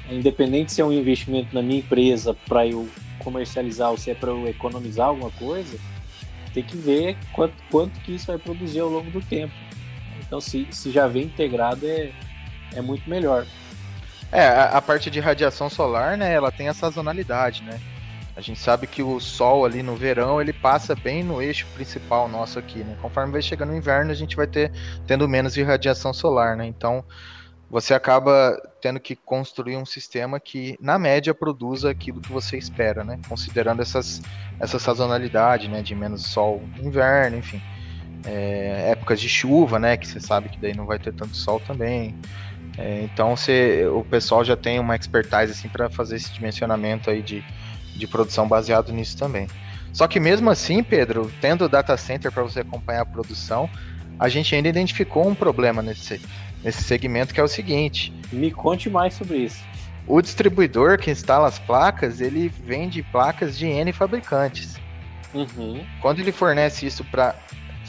[0.09, 4.31] Independente se é um investimento na minha empresa para eu comercializar ou se é para
[4.31, 5.77] eu economizar alguma coisa,
[6.53, 9.53] tem que ver quanto, quanto que isso vai produzir ao longo do tempo.
[10.19, 12.11] Então, se, se já vem integrado, é,
[12.73, 13.45] é muito melhor.
[14.31, 17.79] É, a, a parte de radiação solar, né, ela tem a sazonalidade, né?
[18.35, 22.29] A gente sabe que o sol ali no verão, ele passa bem no eixo principal
[22.29, 22.97] nosso aqui, né?
[23.01, 24.71] Conforme vai chegando o inverno, a gente vai ter
[25.05, 26.65] tendo menos irradiação solar, né?
[26.65, 27.03] Então,
[27.69, 33.03] você acaba tendo que construir um sistema que, na média, produza aquilo que você espera,
[33.03, 33.19] né?
[33.27, 34.21] Considerando essas,
[34.59, 35.81] essa sazonalidade, né?
[35.81, 37.61] De menos sol no inverno, enfim.
[38.25, 39.97] É, épocas de chuva, né?
[39.97, 42.15] Que você sabe que daí não vai ter tanto sol também.
[42.77, 47.21] É, então, você, o pessoal já tem uma expertise assim para fazer esse dimensionamento aí
[47.21, 47.43] de,
[47.95, 49.47] de produção baseado nisso também.
[49.91, 53.69] Só que mesmo assim, Pedro, tendo o data center para você acompanhar a produção,
[54.17, 56.21] a gente ainda identificou um problema nesse
[56.63, 58.13] nesse segmento, que é o seguinte.
[58.31, 59.63] Me conte mais sobre isso.
[60.07, 64.79] O distribuidor que instala as placas, ele vende placas de N fabricantes.
[65.33, 65.83] Uhum.
[66.01, 67.35] Quando ele fornece isso para,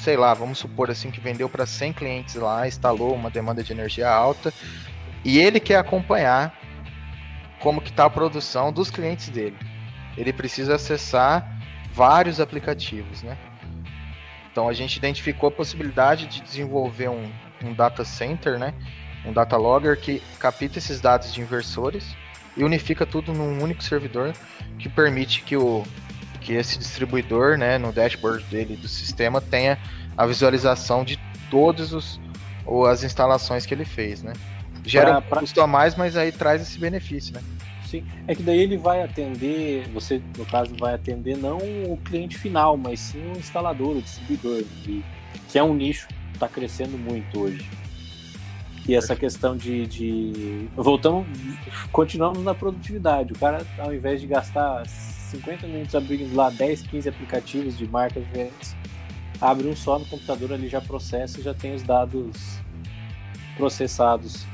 [0.03, 3.73] sei lá, vamos supor assim que vendeu para 100 clientes lá, instalou uma demanda de
[3.73, 4.53] energia alta,
[5.25, 6.53] e ele quer acompanhar
[7.61, 9.57] como que está a produção dos clientes dele.
[10.17, 11.49] Ele precisa acessar
[11.95, 13.39] vários aplicativos, né?
[14.51, 17.31] Então a gente identificou a possibilidade de desenvolver um,
[17.63, 18.75] um data center, né?
[19.25, 22.17] Um data logger que capta esses dados de inversores
[22.57, 24.33] e unifica tudo num único servidor
[24.79, 25.85] que permite que o
[26.45, 29.79] que esse distribuidor, né, no dashboard dele do sistema tenha
[30.17, 31.19] a visualização de
[31.51, 32.21] todos os
[32.65, 34.33] ou as instalações que ele fez, né?
[34.85, 35.39] Gera pra, pra...
[35.39, 37.43] um custo a mais, mas aí traz esse benefício, né?
[37.87, 42.39] Sim, é que daí ele vai atender, você no caso vai atender não o cliente
[42.39, 45.05] final, mas sim o instalador, o distribuidor, que,
[45.51, 46.09] que é um nicho
[46.43, 47.69] está crescendo muito hoje.
[48.87, 50.69] E essa questão de, de.
[50.75, 51.27] Voltamos,
[51.93, 53.33] continuamos na produtividade.
[53.33, 58.25] O cara, ao invés de gastar 50 minutos abrindo lá 10, 15 aplicativos de marcas
[58.25, 58.77] diferentes,
[59.41, 62.61] abre um só no computador ali, já processa e já tem os dados
[63.57, 64.45] processados.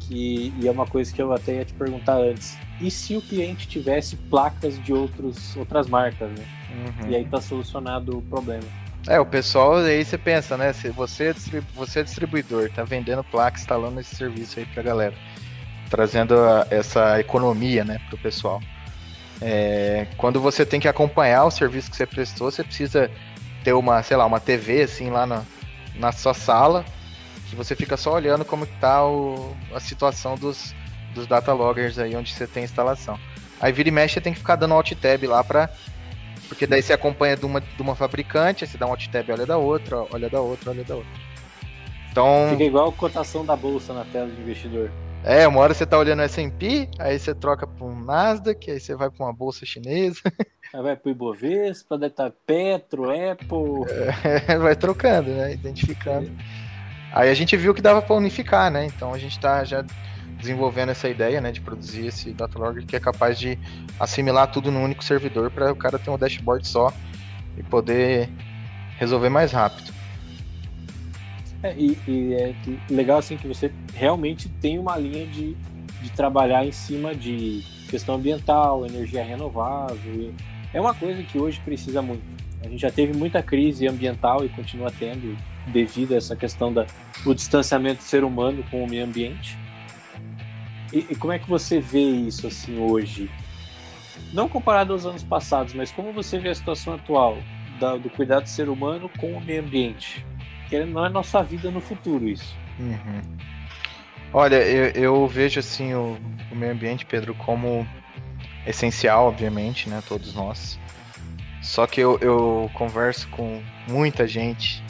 [0.00, 2.58] Que, e é uma coisa que eu até ia te perguntar antes.
[2.80, 6.44] E se o cliente tivesse placas de outros, outras marcas, né?
[6.74, 7.10] Uhum.
[7.10, 8.83] E aí está solucionado o problema.
[9.06, 10.72] É, o pessoal, aí você pensa, né?
[10.72, 11.34] Se você é,
[11.74, 15.14] você é distribuidor, tá vendendo placa, instalando esse serviço aí pra galera,
[15.90, 18.62] trazendo a, essa economia, né, pro pessoal.
[19.42, 23.10] É, quando você tem que acompanhar o serviço que você prestou, você precisa
[23.62, 25.42] ter uma, sei lá, uma TV assim lá na,
[25.96, 26.82] na sua sala,
[27.50, 30.74] que você fica só olhando como tá o, a situação dos,
[31.14, 33.18] dos data loggers aí onde você tem instalação.
[33.60, 35.68] Aí vira e mexe, você tem que ficar dando alt tab lá para
[36.48, 39.30] porque daí você acompanha de uma, de uma fabricante, aí você dá um alt tab,
[39.30, 41.10] olha da outra, olha da outra, olha da outra.
[42.10, 42.48] Então.
[42.50, 44.90] Fica igual a cotação da bolsa na tela de investidor.
[45.24, 48.78] É, uma hora você tá olhando o S&P, aí você troca para um Nasdaq, aí
[48.78, 50.20] você vai para uma bolsa chinesa.
[50.72, 53.90] Aí vai pro Ibovespa, estar tá Petro, Apple.
[54.48, 55.54] É, vai trocando, né?
[55.54, 56.30] Identificando.
[57.12, 58.84] Aí a gente viu que dava para unificar, né?
[58.84, 59.84] Então a gente tá já
[60.44, 63.58] desenvolvendo essa ideia, né, de produzir esse data logger que é capaz de
[63.98, 66.92] assimilar tudo num único servidor para o cara ter um dashboard só
[67.56, 68.28] e poder
[68.98, 69.90] resolver mais rápido.
[71.62, 72.54] É, e, e, é
[72.90, 75.56] legal assim que você realmente tem uma linha de,
[76.02, 80.34] de trabalhar em cima de questão ambiental, energia renovável.
[80.74, 82.22] É uma coisa que hoje precisa muito.
[82.62, 85.36] A gente já teve muita crise ambiental e continua tendo
[85.68, 89.63] devido a essa questão do distanciamento do ser humano com o meio ambiente.
[90.94, 93.28] E, e, como é que você vê isso assim hoje?
[94.32, 97.36] Não comparado aos anos passados, mas como você vê a situação atual
[97.80, 100.24] da, do cuidado do ser humano com o meio ambiente?
[100.68, 102.56] Que não é nossa vida no futuro isso.
[102.78, 103.20] Uhum.
[104.32, 106.16] Olha, eu, eu vejo assim o,
[106.52, 107.84] o, meio ambiente, Pedro, como
[108.64, 110.00] essencial, obviamente, né?
[110.08, 110.78] Todos nós.
[111.60, 114.80] Só que eu, eu converso com muita gente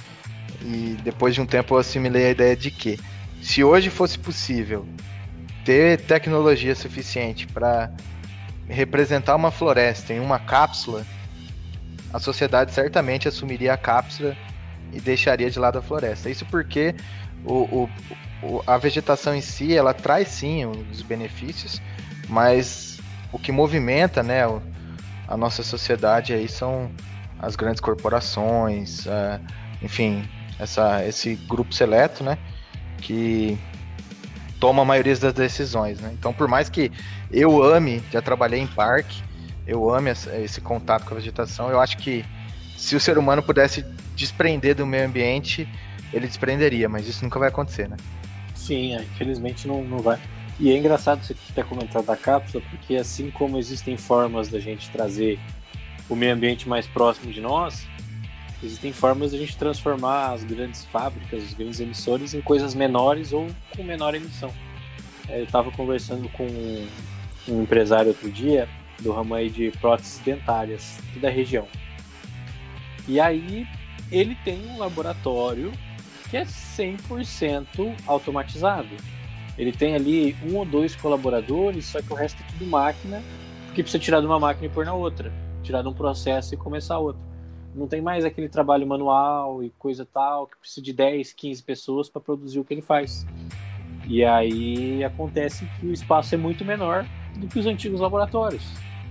[0.60, 2.98] e depois de um tempo eu assimilei a ideia de que
[3.40, 4.86] se hoje fosse possível
[5.64, 7.90] ter tecnologia suficiente para
[8.68, 11.04] representar uma floresta em uma cápsula,
[12.12, 14.36] a sociedade certamente assumiria a cápsula
[14.92, 16.30] e deixaria de lado a floresta.
[16.30, 16.94] Isso porque
[17.44, 17.88] o,
[18.42, 21.80] o, a vegetação em si, ela traz sim os benefícios,
[22.28, 22.98] mas
[23.32, 24.42] o que movimenta né,
[25.26, 26.90] a nossa sociedade aí são
[27.38, 29.06] as grandes corporações,
[29.82, 32.38] enfim, essa, esse grupo seleto, né,
[32.98, 33.58] que
[34.64, 36.10] toma a maioria das decisões, né?
[36.18, 36.90] Então, por mais que
[37.30, 39.22] eu ame, já trabalhei em parque,
[39.66, 42.24] eu ame esse contato com a vegetação, eu acho que
[42.74, 43.84] se o ser humano pudesse
[44.16, 45.68] desprender do meio ambiente,
[46.14, 47.98] ele desprenderia, mas isso nunca vai acontecer, né?
[48.54, 50.18] Sim, é, infelizmente não, não vai.
[50.58, 54.88] E é engraçado você ter comentado da cápsula, porque assim como existem formas da gente
[54.88, 55.38] trazer
[56.08, 57.86] o meio ambiente mais próximo de nós,
[58.64, 63.46] existem formas da gente transformar as grandes fábricas, os grandes emissores em coisas menores ou
[63.76, 64.50] com menor emissão.
[65.28, 66.46] É, eu estava conversando com
[67.48, 68.68] um empresário outro dia
[69.00, 71.66] do ramo aí de próteses dentárias da região.
[73.06, 73.66] E aí
[74.10, 75.70] ele tem um laboratório
[76.30, 78.88] que é 100% automatizado.
[79.56, 83.22] Ele tem ali um ou dois colaboradores, só que o resto é tudo máquina,
[83.66, 86.56] porque precisa tirar de uma máquina e pôr na outra, tirar de um processo e
[86.56, 87.33] começar outro.
[87.74, 92.08] Não tem mais aquele trabalho manual e coisa tal, que precisa de 10, 15 pessoas
[92.08, 93.26] para produzir o que ele faz.
[94.06, 97.04] E aí acontece que o espaço é muito menor
[97.36, 98.62] do que os antigos laboratórios,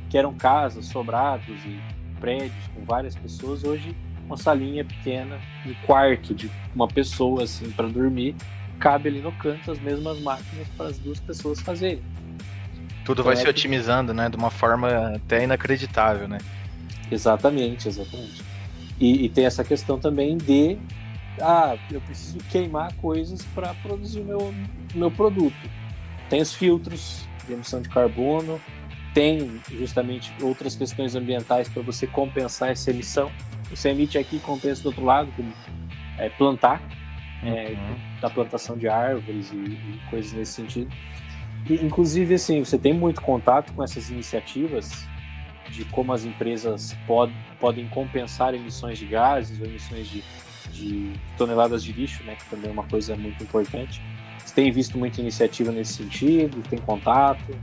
[0.09, 1.79] que eram casas, sobrados e
[2.19, 3.63] prédios com várias pessoas.
[3.63, 3.95] Hoje
[4.25, 8.35] uma salinha pequena, um quarto de uma pessoa assim para dormir,
[8.79, 12.01] cabe ali no canto as mesmas máquinas para as duas pessoas fazerem.
[13.03, 16.37] Tudo então vai é se otimizando, né, de uma forma até inacreditável, né?
[17.11, 18.42] Exatamente, exatamente.
[19.03, 20.77] E, e tem essa questão também de
[21.41, 24.55] ah, eu preciso queimar coisas para produzir o meu,
[24.95, 25.69] meu produto.
[26.29, 28.61] Tem os filtros de emissão de carbono,
[29.13, 33.29] tem justamente outras questões ambientais para você compensar essa emissão.
[33.69, 35.51] Você emite aqui compensa do outro lado, como
[36.17, 36.81] é, plantar,
[37.43, 37.53] é, uhum.
[37.57, 40.89] é, da plantação de árvores e, e coisas nesse sentido.
[41.69, 45.05] E, inclusive, assim, você tem muito contato com essas iniciativas
[45.69, 50.23] de como as empresas pod, podem compensar emissões de gases ou emissões de,
[50.71, 54.01] de toneladas de lixo, né, que também é uma coisa muito importante.
[54.43, 56.61] Você tem visto muita iniciativa nesse sentido?
[56.69, 57.57] Tem contato?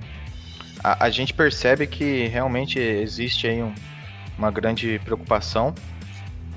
[0.83, 3.75] A, a gente percebe que realmente existe aí um,
[4.39, 5.75] uma grande preocupação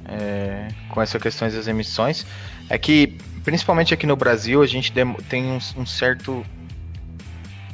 [0.05, 2.25] é, com essa questão das emissões
[2.69, 4.91] é que, principalmente aqui no Brasil, a gente
[5.29, 6.45] tem um, um certo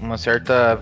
[0.01, 0.81] uma certa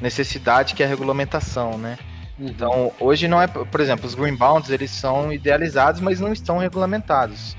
[0.00, 1.98] necessidade que é a regulamentação, né?
[2.38, 2.48] Uhum.
[2.48, 7.56] Então, hoje não é, por exemplo, os greenbounds eles são idealizados, mas não estão regulamentados.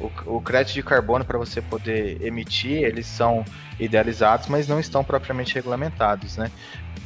[0.00, 3.44] O, o crédito de carbono para você poder emitir, eles são
[3.78, 6.50] idealizados, mas não estão propriamente regulamentados, né?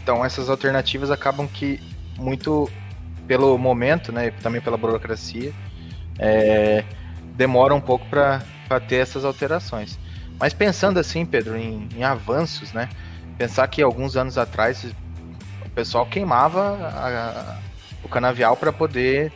[0.02, 1.80] Então, essas alternativas acabam que
[2.18, 2.70] muito
[3.26, 5.52] pelo momento, né, também pela burocracia,
[6.18, 6.84] é,
[7.34, 8.40] demora um pouco para
[8.86, 9.98] ter essas alterações.
[10.38, 12.88] Mas pensando assim, Pedro, em, em, avanços, né,
[13.36, 14.84] pensar que alguns anos atrás
[15.64, 17.58] o pessoal queimava a,
[18.02, 19.32] o canavial para poder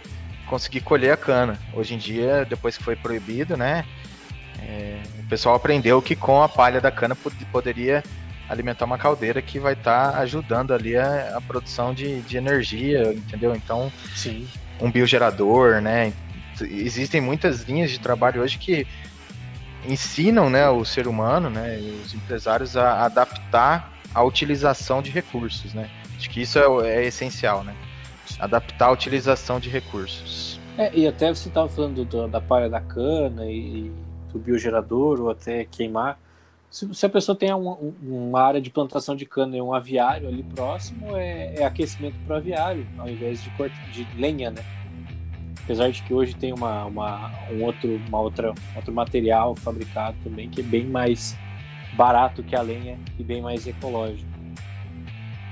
[0.47, 1.59] conseguir colher a cana.
[1.75, 3.85] Hoje em dia, depois que foi proibido, né,
[4.61, 7.17] é, o pessoal aprendeu que com a palha da cana
[7.53, 8.03] poderia
[8.49, 13.13] alimentar uma caldeira que vai estar tá ajudando ali a, a produção de, de, energia,
[13.13, 13.55] entendeu?
[13.55, 14.49] Então, Sim.
[14.81, 16.13] um biogerador, né?
[16.61, 18.87] Existem muitas linhas de trabalho hoje que
[19.87, 25.91] ensinam né, o ser humano, né, os empresários a adaptar a utilização de recursos, né?
[26.17, 27.75] Acho que isso é, é essencial, né?
[28.39, 30.59] Adaptar a utilização de recursos.
[30.77, 33.93] É, e até você estava falando do, da palha da cana e,
[34.33, 36.19] do biogerador ou até queimar
[36.71, 40.29] se, se a pessoa tem um, uma área de plantação de cana e um aviário
[40.29, 43.51] ali próximo, é, é aquecimento para aviário, ao invés de,
[44.05, 44.63] de lenha, né?
[45.69, 50.49] Apesar de que hoje tem uma, uma, um outro, uma outra, outro material fabricado também
[50.49, 51.37] que é bem mais
[51.93, 54.27] barato que a lenha e bem mais ecológico.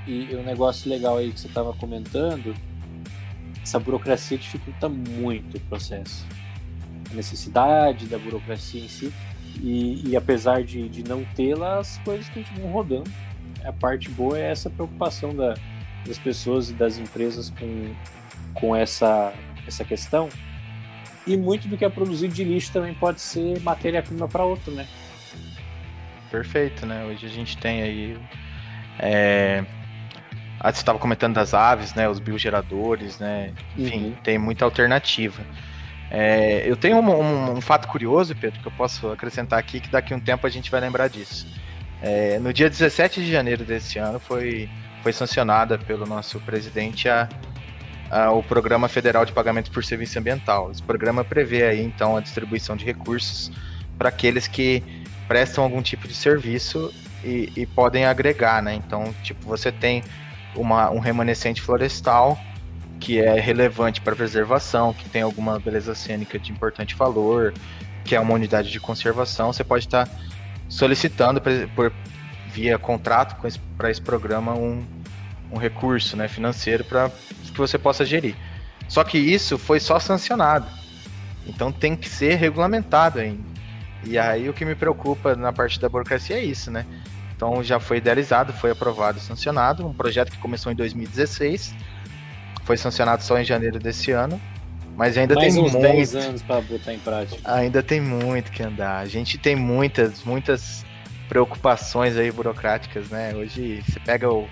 [0.07, 2.55] E um negócio legal aí que você estava comentando,
[3.61, 6.25] essa burocracia dificulta muito o processo.
[7.11, 9.13] A necessidade da burocracia em si
[9.61, 13.11] e, e apesar de, de não tê-la, as coisas continuam rodando.
[13.63, 15.53] A parte boa é essa preocupação da,
[16.07, 17.93] das pessoas e das empresas com,
[18.55, 19.31] com essa,
[19.69, 20.29] essa questão.
[21.25, 24.87] E muito do que é produzido de lixo também pode ser matéria-prima para outro, né?
[26.31, 27.05] Perfeito, né?
[27.05, 28.17] Hoje a gente tem aí.
[28.99, 29.65] É...
[30.59, 32.07] Ah, você estava comentando das aves, né?
[32.09, 33.53] Os biogeradores, né?
[33.77, 34.15] Enfim, uhum.
[34.23, 35.43] tem muita alternativa.
[36.09, 39.89] É, eu tenho um, um, um, fato curioso, Pedro, que eu posso acrescentar aqui, que
[39.89, 41.45] daqui a um tempo a gente vai lembrar disso.
[42.01, 44.69] É, no dia 17 de janeiro desse ano foi,
[45.03, 47.27] foi sancionada pelo nosso presidente a,
[48.33, 50.71] o Programa Federal de Pagamento por Serviço Ambiental.
[50.71, 53.51] Esse programa prevê aí, então, a distribuição de recursos
[53.97, 54.83] para aqueles que
[55.27, 56.93] prestam algum tipo de serviço
[57.23, 58.73] e, e podem agregar, né?
[58.73, 60.03] Então, tipo, você tem
[60.55, 62.39] uma, um remanescente florestal
[62.99, 67.53] que é relevante para preservação, que tem alguma beleza cênica de importante valor,
[68.03, 70.09] que é uma unidade de conservação, você pode estar
[70.69, 71.41] solicitando
[71.75, 71.93] por,
[72.51, 74.83] via contrato para esse, esse programa um,
[75.51, 77.11] um recurso né, financeiro para
[77.57, 78.35] que você possa gerir.
[78.87, 80.67] Só que isso foi só sancionado.
[81.45, 83.43] Então tem que ser regulamentado ainda.
[84.03, 86.85] E aí o que me preocupa na parte da burocracia é isso, né?
[87.35, 91.75] Então já foi idealizado, foi aprovado sancionado, um projeto que começou em 2016,
[92.63, 94.39] foi sancionado só em janeiro desse ano,
[94.95, 97.39] mas ainda Mais tem uns muito, 10 anos para botar em prática.
[97.53, 98.99] Ainda tem muito que andar.
[98.99, 100.85] A gente tem muitas, muitas
[101.27, 103.33] preocupações aí burocráticas, né?
[103.35, 104.47] Hoje você pega o,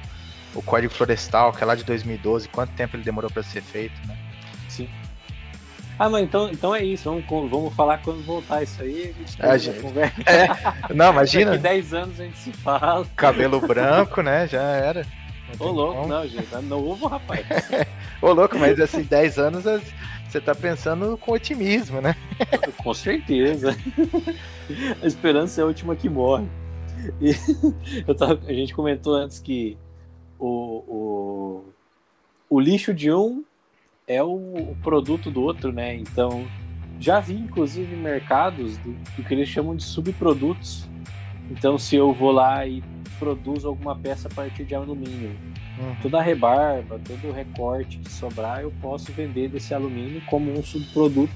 [0.56, 3.96] o Código Florestal, que é lá de 2012, quanto tempo ele demorou para ser feito,
[4.08, 4.18] né?
[4.70, 4.90] Sim.
[5.98, 7.10] Ah, mas então, então é isso.
[7.10, 9.14] Vamos, vamos falar quando voltar isso aí.
[9.18, 9.80] A gente, a gente...
[9.80, 10.16] conversa.
[10.26, 11.52] É, não, imagina.
[11.52, 13.06] Daqui 10 anos a gente se fala.
[13.16, 14.48] Cabelo branco, né?
[14.48, 15.06] Já era.
[15.60, 16.08] Ô, louco, como.
[16.08, 16.48] não, gente.
[16.48, 17.46] Tá novo, rapaz.
[18.22, 19.64] Ô, louco, mas assim, 10 anos
[20.28, 22.16] você tá pensando com otimismo, né?
[22.78, 23.78] com certeza.
[25.02, 26.48] A esperança é a última que morre.
[27.22, 27.32] E
[28.06, 29.78] eu tava, a gente comentou antes que
[30.40, 30.48] o,
[30.88, 31.64] o,
[32.50, 33.44] o lixo de um
[34.08, 35.96] é o, o, produto do outro, né?
[35.96, 36.48] Então,
[37.00, 40.88] já vi inclusive mercados do, do, que eles chamam de subprodutos.
[41.50, 42.84] Então, se eu vou lá e
[43.20, 45.32] produzo alguma peça a partir de alumínio,
[45.80, 45.96] uhum.
[46.02, 50.64] toda a rebarba, todo o recorte que sobrar, eu posso vender desse alumínio como um
[50.64, 51.34] subproduto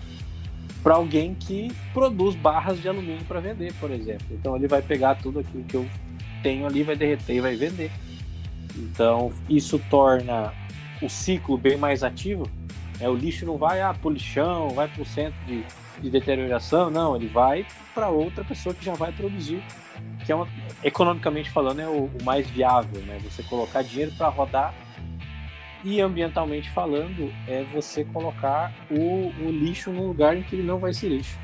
[0.83, 4.27] para alguém que produz barras de alumínio para vender, por exemplo.
[4.31, 5.85] Então, ele vai pegar tudo aquilo que eu
[6.41, 7.91] tenho ali, vai derreter e vai vender.
[8.79, 10.53] Então, isso torna
[11.01, 12.49] o ciclo bem mais ativo
[12.99, 15.63] é, o lixo não vai ah, para o lixão, vai para o centro de,
[16.01, 17.65] de deterioração, não, ele vai
[17.95, 19.63] para outra pessoa que já vai produzir,
[20.25, 20.47] que é uma,
[20.83, 23.17] economicamente falando é o, o mais viável, né?
[23.23, 24.73] Você colocar dinheiro para rodar
[25.83, 30.77] e ambientalmente falando é você colocar o, o, lixo num lugar em que ele não
[30.77, 31.39] vai ser lixo.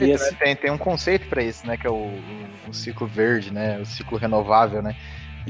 [0.00, 0.34] E esse...
[0.36, 1.76] tem, tem um conceito para isso, né?
[1.76, 3.78] Que é o, o, o, ciclo verde, né?
[3.78, 4.96] O ciclo renovável, né?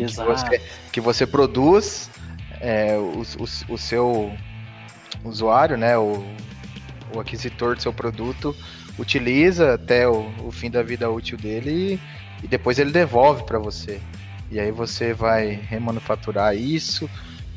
[0.03, 0.29] Exato.
[0.29, 2.11] Que você, que você produz
[2.61, 4.33] é, o, o, o, seu
[5.25, 6.25] usuário, né, o,
[7.15, 8.55] o aquisitor do seu produto,
[8.99, 12.01] utiliza até o, o fim da vida útil dele
[12.41, 14.01] e, e depois ele devolve para você.
[14.51, 17.09] E aí você vai remanufaturar isso,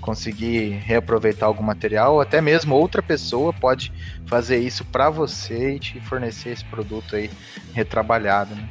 [0.01, 3.93] conseguir reaproveitar algum material, ou até mesmo outra pessoa pode
[4.25, 7.29] fazer isso para você e te fornecer esse produto aí
[7.73, 8.53] retrabalhado.
[8.55, 8.67] Né?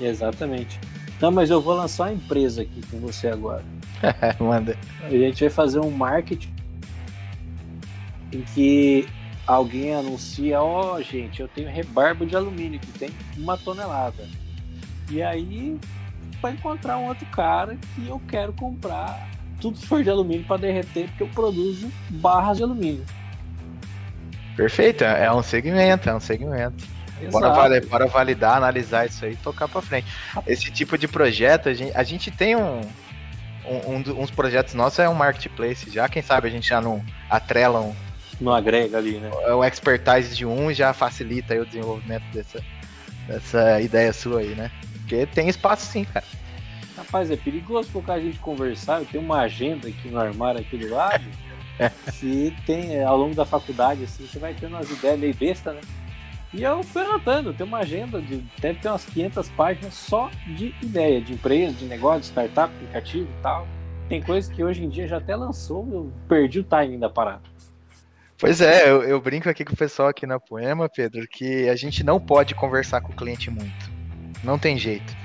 [0.00, 0.78] Exatamente.
[1.22, 3.62] Não, mas eu vou lançar uma empresa aqui com você agora.
[4.40, 4.76] Manda.
[5.04, 6.52] A gente vai fazer um marketing
[8.32, 9.06] em que
[9.46, 14.26] alguém anuncia, ó, oh, gente, eu tenho rebarba de alumínio que tem uma tonelada.
[15.08, 15.78] E aí
[16.40, 20.56] vai encontrar um outro cara que eu quero comprar tudo que for de alumínio para
[20.56, 23.04] derreter, porque eu produzo barras de alumínio.
[24.56, 26.84] Perfeito, é um segmento, é um segmento.
[27.30, 30.06] Bora, bora validar, analisar isso aí e tocar para frente.
[30.46, 32.80] Esse tipo de projeto, a gente, a gente tem um,
[33.64, 37.04] um, um, uns projetos nossos é um marketplace já, quem sabe a gente já não
[37.30, 37.94] atrela um.
[38.40, 39.30] Não agrega ali, né?
[39.54, 42.60] O expertise de um já facilita o desenvolvimento dessa,
[43.28, 44.70] dessa ideia sua aí, né?
[44.94, 46.24] Porque tem espaço sim, cara.
[46.96, 49.00] Rapaz, é perigoso colocar a gente conversar.
[49.00, 51.24] Eu tenho uma agenda aqui no armário aqui do lado.
[52.12, 55.72] Se tem, é, ao longo da faculdade, assim, você vai tendo umas ideias meio besta,
[55.72, 55.80] né?
[56.52, 60.74] E eu fui anotando, tem uma agenda de deve ter umas 500 páginas só de
[60.82, 63.66] ideia, de empresa, de negócio, de startup, aplicativo e tal.
[64.08, 67.42] Tem coisa que hoje em dia já até lançou, eu perdi o timing da parada.
[68.36, 71.76] Pois é, eu, eu brinco aqui com o pessoal aqui na Poema, Pedro, que a
[71.76, 73.90] gente não pode conversar com o cliente muito.
[74.44, 75.16] Não tem jeito.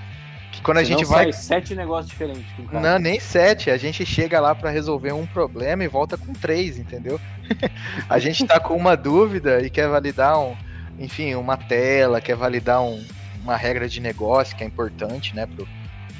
[0.51, 1.33] Que quando a gente vai.
[1.33, 2.79] sete negócios diferentes com o cara.
[2.79, 3.69] Não, nem sete.
[3.69, 7.19] A gente chega lá para resolver um problema e volta com três, entendeu?
[8.07, 10.55] a gente tá com uma dúvida e quer validar um
[10.99, 13.03] enfim, uma tela, quer validar um,
[13.43, 15.67] uma regra de negócio que é importante, né, pro,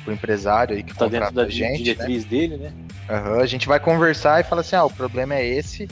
[0.03, 2.30] pro empresário aí que tá dentro da gente, diretriz né?
[2.30, 2.73] dele, né?
[3.09, 5.88] Uhum, a gente vai conversar e fala assim, ah, o problema é esse.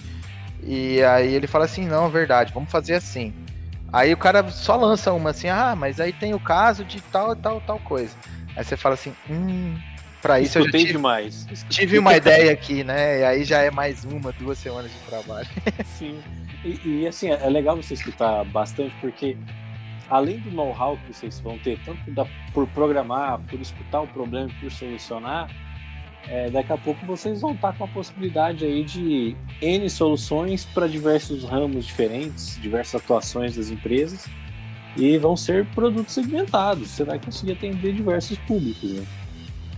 [0.63, 3.33] E aí ele fala assim, não, é verdade, vamos fazer assim.
[3.93, 7.35] Aí o cara só lança uma assim, ah, mas aí tem o caso de tal,
[7.35, 8.13] tal, tal coisa.
[8.55, 9.77] Aí você fala assim, hum,
[10.21, 11.47] pra isso Escutei eu tive, demais.
[11.69, 13.19] tive uma ideia aqui, né?
[13.19, 15.47] E aí já é mais uma, duas semanas de trabalho.
[15.97, 16.19] Sim.
[16.65, 19.37] E, e, assim, é legal você escutar bastante, porque
[20.09, 24.49] além do know-how que vocês vão ter, tanto da, por programar, por escutar o problema,
[24.59, 25.49] por solucionar,
[26.27, 30.87] é, daqui a pouco vocês vão estar com a possibilidade aí de N soluções para
[30.87, 34.27] diversos ramos diferentes, diversas atuações das empresas,
[34.97, 36.89] e vão ser produtos segmentados.
[36.89, 38.91] Você vai conseguir atender diversos públicos.
[38.91, 39.05] Né?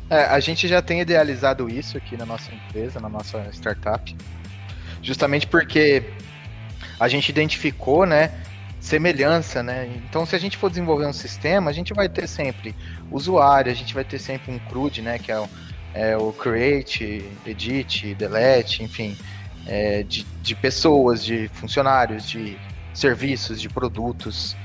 [0.09, 4.15] É, a gente já tem idealizado isso aqui na nossa empresa, na nossa startup,
[5.01, 6.03] justamente porque
[6.99, 8.31] a gente identificou, né,
[8.79, 9.89] semelhança, né?
[10.07, 12.75] Então, se a gente for desenvolver um sistema, a gente vai ter sempre
[13.11, 15.49] usuário, a gente vai ter sempre um CRUD, né, que é o,
[15.93, 19.17] é o create, edit, delete, enfim,
[19.65, 22.57] é, de, de pessoas, de funcionários, de
[22.93, 24.55] serviços, de produtos.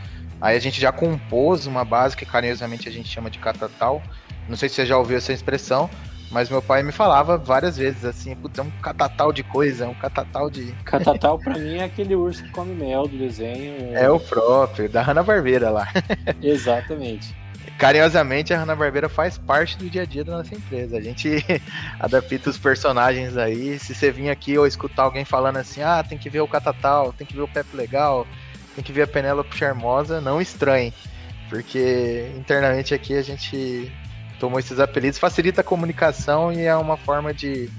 [0.41, 4.03] Aí a gente já compôs uma base que carinhosamente a gente chama de catatal.
[4.49, 5.89] Não sei se você já ouviu essa expressão,
[6.33, 9.89] mas meu pai me falava várias vezes assim, putz, é um catatal de coisa, é
[9.89, 10.73] um catatal de.
[10.83, 13.93] Catatal pra mim é aquele urso que come mel do desenho.
[13.93, 15.87] É o próprio, da Hanna-Barbera lá.
[16.43, 17.37] Exatamente.
[17.79, 20.97] Carinhosamente, a Hanna-Barbera faz parte do dia a dia da nossa empresa.
[20.97, 21.45] A gente
[22.01, 23.79] adapta os personagens aí.
[23.79, 27.13] Se você vir aqui ou escutar alguém falando assim, ah, tem que ver o Catatal,
[27.13, 28.27] tem que ver o Pepe Legal,
[28.75, 30.93] tem que ver a Penélope Charmosa, não estranhe.
[31.49, 33.93] Porque internamente aqui a gente
[34.43, 37.71] tomou esses apelidos, facilita a comunicação e é uma forma de,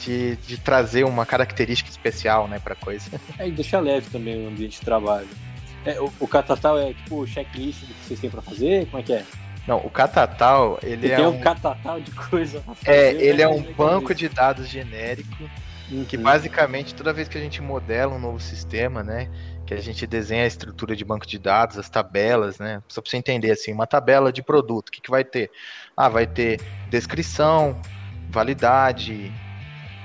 [0.00, 3.08] de, de trazer uma característica especial, né, pra coisa.
[3.38, 5.28] É, e deixa leve também o ambiente de trabalho.
[5.84, 8.86] É, o, o Catatal é tipo o checklist do que vocês têm pra fazer?
[8.86, 9.24] Como é que é?
[9.68, 11.38] Não, o Catatal, ele é tem um...
[11.40, 12.90] catatal de coisa pra fazer.
[12.90, 15.48] É, ele é um banco de dados genérico
[16.08, 16.22] que Uhum.
[16.22, 19.28] basicamente toda vez que a gente modela um novo sistema, né,
[19.66, 23.10] que a gente desenha a estrutura de banco de dados, as tabelas, né, só para
[23.10, 25.50] você entender assim, uma tabela de produto, o que, que vai ter?
[25.96, 27.80] Ah, vai ter descrição,
[28.30, 29.32] validade,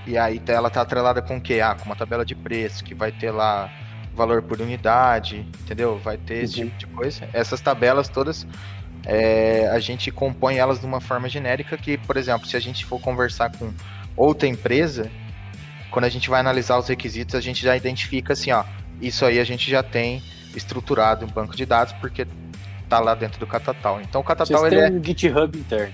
[0.05, 1.59] e aí tá- ela tá atrelada com o quê?
[1.61, 3.69] Ah, com uma tabela de preço, que vai ter lá
[4.15, 5.97] valor por unidade, entendeu?
[5.97, 6.65] Vai ter esse Uhum.
[6.67, 7.29] tipo de coisa.
[7.33, 8.45] Essas tabelas todas
[9.05, 12.85] é, a gente compõe elas de uma forma genérica que, por exemplo, se a gente
[12.85, 13.71] for conversar com
[14.15, 15.09] outra empresa,
[15.89, 18.63] quando a gente vai analisar os requisitos, a gente já identifica assim, ó,
[18.99, 20.21] isso aí a gente já tem
[20.53, 22.27] estruturado em banco de dados porque
[22.89, 24.01] tá lá dentro do Catatal.
[24.01, 25.93] Então o Catatal Vocês ele é, um GitHub interno.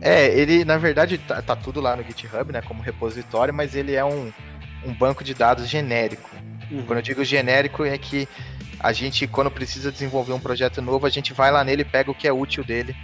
[0.00, 3.94] é, ele na verdade tá, tá tudo lá no GitHub, né, como repositório, mas ele
[3.94, 4.32] é um,
[4.84, 6.30] um banco de dados genérico.
[6.70, 6.82] Uhum.
[6.86, 8.28] Quando eu digo genérico é que
[8.78, 12.10] a gente, quando precisa desenvolver um projeto novo, a gente vai lá nele e pega
[12.10, 12.94] o que é útil dele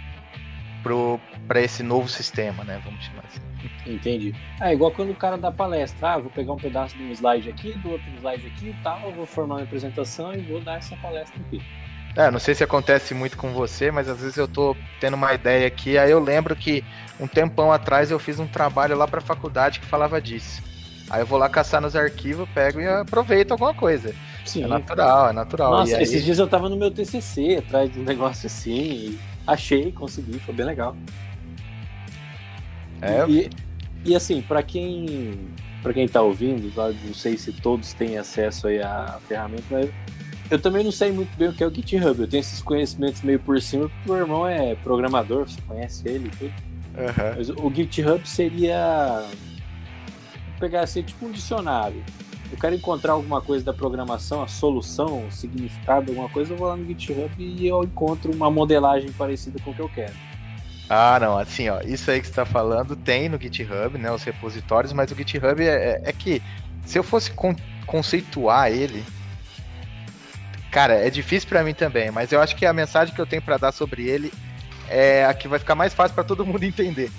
[1.47, 2.81] para esse novo sistema, né?
[2.83, 3.41] Vamos chamar assim.
[3.85, 4.35] Entendi.
[4.61, 6.13] É igual quando o cara dá palestra.
[6.13, 9.11] Ah, vou pegar um pedaço de um slide aqui, do outro slide aqui e tal,
[9.11, 11.61] vou formar uma apresentação e vou dar essa palestra aqui.
[12.15, 15.33] É, não sei se acontece muito com você, mas às vezes eu tô tendo uma
[15.33, 16.83] ideia aqui, aí eu lembro que
[17.19, 20.61] um tempão atrás eu fiz um trabalho lá para faculdade que falava disso.
[21.09, 24.13] Aí eu vou lá caçar nos arquivos, pego e aproveito alguma coisa.
[24.45, 24.63] Sim.
[24.63, 25.71] É natural, é natural.
[25.71, 26.03] Nossa, e aí...
[26.03, 30.53] esses dias eu tava no meu TCC, atrás de um negócio assim, achei, consegui, foi
[30.53, 30.95] bem legal.
[33.01, 33.49] É, E,
[34.05, 35.51] e assim, pra quem
[35.81, 39.89] para quem tá ouvindo, tá, não sei se todos têm acesso aí à ferramenta, mas
[40.53, 42.21] eu também não sei muito bem o que é o GitHub.
[42.21, 46.07] Eu tenho esses conhecimentos meio por cima, porque o meu irmão é programador, você conhece
[46.07, 46.53] ele e tudo.
[46.97, 47.33] aham.
[47.35, 49.25] Mas o GitHub seria
[50.59, 52.03] pegar assim, tipo um dicionário.
[52.51, 56.67] Eu quero encontrar alguma coisa da programação, a solução, o significado, alguma coisa, eu vou
[56.67, 60.13] lá no GitHub e eu encontro uma modelagem parecida com o que eu quero.
[60.87, 64.21] Ah, não, assim, ó, isso aí que você tá falando tem no GitHub, né, os
[64.21, 66.43] repositórios, mas o GitHub é, é que
[66.85, 67.55] se eu fosse con-
[67.87, 69.03] conceituar ele,
[70.73, 73.43] cara, é difícil pra mim também, mas eu acho que a mensagem que eu tenho
[73.43, 74.33] pra dar sobre ele
[74.89, 77.11] é a que vai ficar mais fácil pra todo mundo entender.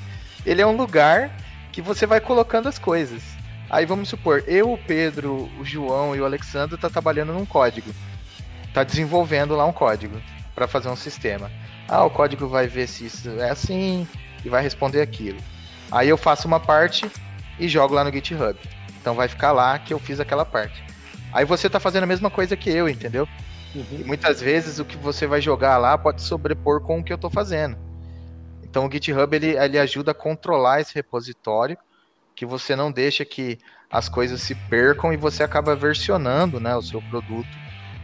[0.45, 1.31] Ele é um lugar
[1.71, 3.23] que você vai colocando as coisas.
[3.71, 7.95] Aí vamos supor, eu, o Pedro, o João e o Alexandre tá trabalhando num código.
[8.75, 10.21] Tá desenvolvendo lá um código
[10.53, 11.51] pra fazer um sistema.
[11.89, 14.07] Ah, o código vai ver se isso é assim
[14.45, 15.39] e vai responder aquilo.
[15.93, 17.09] Aí eu faço uma parte
[17.59, 18.59] e jogo lá no GitHub.
[19.01, 20.83] Então vai ficar lá que eu fiz aquela parte.
[21.35, 23.29] Aí você tá fazendo a mesma coisa que eu, entendeu?
[23.75, 27.19] E muitas vezes o que você vai jogar lá pode sobrepor com o que eu
[27.19, 27.77] tô fazendo.
[28.63, 31.77] Então o GitHub ele, ele ajuda a controlar esse repositório,
[32.37, 33.59] que você não deixa que
[33.91, 37.49] as coisas se percam e você acaba versionando né, o seu produto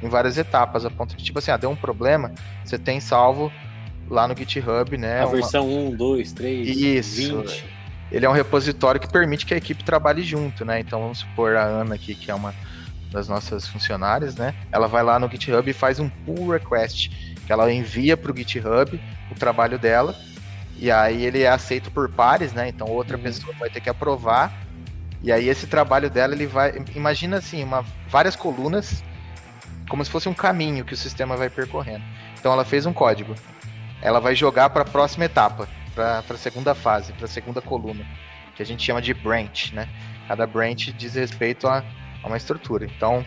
[0.03, 2.33] em várias etapas, a ponto de tipo assim, ah, deu um problema,
[2.65, 3.53] você tem salvo
[4.09, 5.21] lá no GitHub, né?
[5.21, 7.43] A uma- versão 1, 2, 3, Isso.
[7.43, 7.65] 20.
[8.11, 10.81] ele é um repositório que permite que a equipe trabalhe junto, né?
[10.81, 12.53] Então vamos supor a Ana aqui, que é uma
[13.11, 14.55] das nossas funcionárias, né?
[14.71, 17.09] Ela vai lá no GitHub e faz um pull request,
[17.47, 19.01] que ela envia para o GitHub
[19.31, 20.15] o trabalho dela,
[20.77, 22.69] e aí ele é aceito por pares, né?
[22.69, 23.23] Então outra uhum.
[23.23, 24.53] pessoa vai ter que aprovar,
[25.23, 29.03] e aí esse trabalho dela ele vai, imagina assim, uma, várias colunas,
[29.89, 32.05] como se fosse um caminho que o sistema vai percorrendo.
[32.39, 33.35] Então ela fez um código,
[34.01, 38.07] ela vai jogar para a próxima etapa, para a segunda fase, para a segunda coluna,
[38.55, 39.89] que a gente chama de branch, né?
[40.29, 41.85] Cada branch diz respeito a
[42.23, 42.85] a uma estrutura.
[42.85, 43.25] Então,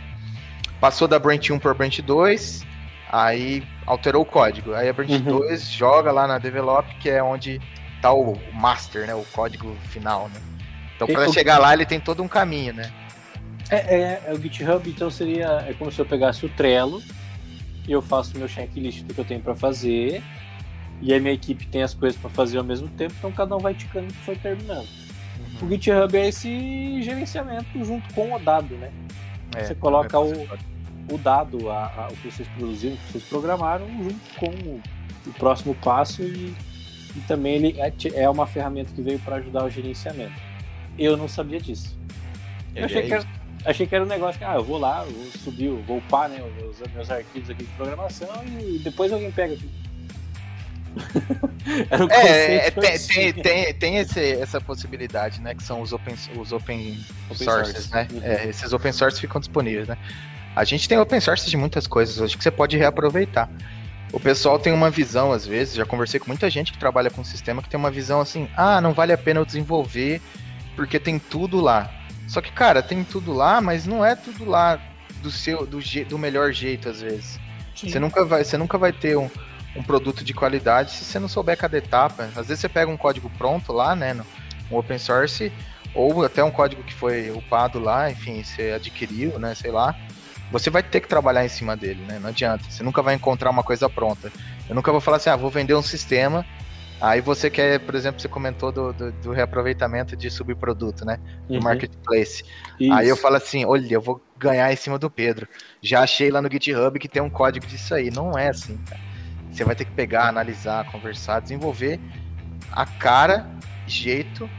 [0.79, 2.65] passou da branch 1 para branch 2,
[3.11, 4.73] aí alterou o código.
[4.73, 5.39] Aí a branch uhum.
[5.39, 7.61] 2 joga lá na develop, que é onde
[7.95, 10.41] está o master, né, o código final, né?
[10.95, 12.91] Então, para chegar lá, ele tem todo um caminho, né?
[13.69, 17.01] É, é, é, o GitHub, então seria é como se eu pegasse o Trello
[17.87, 20.21] e eu faço meu checklist do que eu tenho para fazer
[21.01, 23.59] e a minha equipe tem as coisas para fazer ao mesmo tempo, então cada um
[23.59, 24.87] vai ticando o que foi terminando.
[25.63, 28.91] O GitHub é esse gerenciamento junto com o dado, né?
[29.55, 33.11] É, você coloca é o, o dado, a, a, o que vocês produziram, o que
[33.13, 34.81] vocês programaram, junto com o,
[35.25, 36.53] o próximo passo e,
[37.15, 40.33] e também ele é, é, uma ferramenta que veio para ajudar o gerenciamento.
[40.99, 41.97] Eu não sabia disso.
[42.75, 43.25] Eu achei, que era,
[43.65, 46.27] achei que era um negócio que, ah, eu vou lá, eu vou subir, vou upar
[46.27, 48.27] né, os meus arquivos aqui de programação
[48.59, 49.69] e depois alguém pega aqui.
[51.89, 55.55] Era um é, é tem, tem, tem, tem esse, essa possibilidade, né?
[55.55, 57.91] Que são os open, os open, open sources, source.
[57.91, 58.07] né?
[58.11, 58.21] Uhum.
[58.23, 59.97] É, esses open source ficam disponíveis, né?
[60.55, 63.49] A gente tem open source de muitas coisas hoje que você pode reaproveitar.
[64.11, 67.23] O pessoal tem uma visão, às vezes, já conversei com muita gente que trabalha com
[67.23, 70.21] sistema que tem uma visão assim, ah, não vale a pena eu desenvolver
[70.75, 71.89] porque tem tudo lá.
[72.27, 74.79] Só que, cara, tem tudo lá, mas não é tudo lá
[75.21, 77.39] do seu do, do melhor jeito, às vezes.
[77.75, 79.29] Você nunca vai, você nunca vai ter um,
[79.75, 82.29] um produto de qualidade se você não souber cada etapa.
[82.35, 84.25] Às vezes você pega um código pronto lá, né, no,
[84.71, 85.51] um open source,
[85.93, 89.95] ou até um código que foi upado lá, enfim, você adquiriu, né, sei lá.
[90.51, 92.19] Você vai ter que trabalhar em cima dele, né?
[92.19, 92.63] Não adianta.
[92.69, 94.31] Você nunca vai encontrar uma coisa pronta.
[94.69, 96.45] Eu nunca vou falar assim, ah, vou vender um sistema.
[97.01, 101.19] Aí você quer, por exemplo, você comentou do, do, do reaproveitamento de subproduto, né?
[101.47, 101.63] Do uhum.
[101.63, 102.43] marketplace.
[102.79, 102.93] Isso.
[102.93, 105.47] Aí eu falo assim, olha, eu vou ganhar em cima do Pedro.
[105.81, 108.11] Já achei lá no GitHub que tem um código disso aí.
[108.11, 109.01] Não é assim, cara.
[109.53, 111.99] Você vai ter que pegar, analisar, conversar, desenvolver
[112.71, 113.47] a cara,
[113.85, 114.49] jeito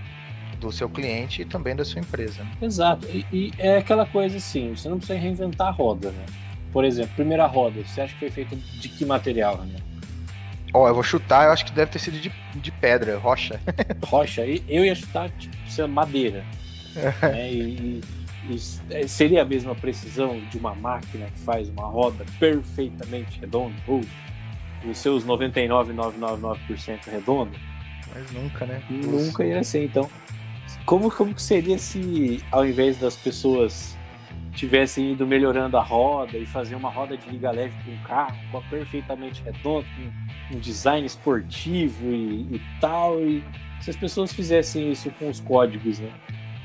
[0.60, 2.44] do seu cliente e também da sua empresa.
[2.44, 2.50] Né?
[2.62, 3.06] Exato.
[3.08, 6.24] E, e, é aquela coisa assim, você não precisa reinventar a roda, né?
[6.72, 9.76] Por exemplo, primeira roda, você acha que foi feita de que material, né?
[10.72, 13.60] Ó, oh, eu vou chutar, eu acho que deve ter sido de, de pedra, rocha.
[14.06, 14.46] rocha.
[14.46, 16.44] E eu ia chutar, tipo, madeira.
[17.22, 17.52] né?
[17.52, 18.00] e,
[18.48, 18.54] e,
[18.90, 23.74] e, seria a mesma precisão de uma máquina que faz uma roda perfeitamente redonda?
[23.86, 24.00] Ou
[24.88, 27.52] os seus 99,999% redondo.
[28.14, 28.82] Mas nunca, né?
[28.88, 29.84] Nunca ia ser.
[29.84, 30.08] Então,
[30.84, 33.96] como, como seria se, ao invés das pessoas
[34.54, 38.36] tivessem ido melhorando a roda e fazer uma roda de liga leve com um carro
[38.52, 39.86] com perfeitamente redondo,
[40.50, 43.42] com um design esportivo e, e tal, e
[43.80, 46.10] se as pessoas fizessem isso com os códigos, né?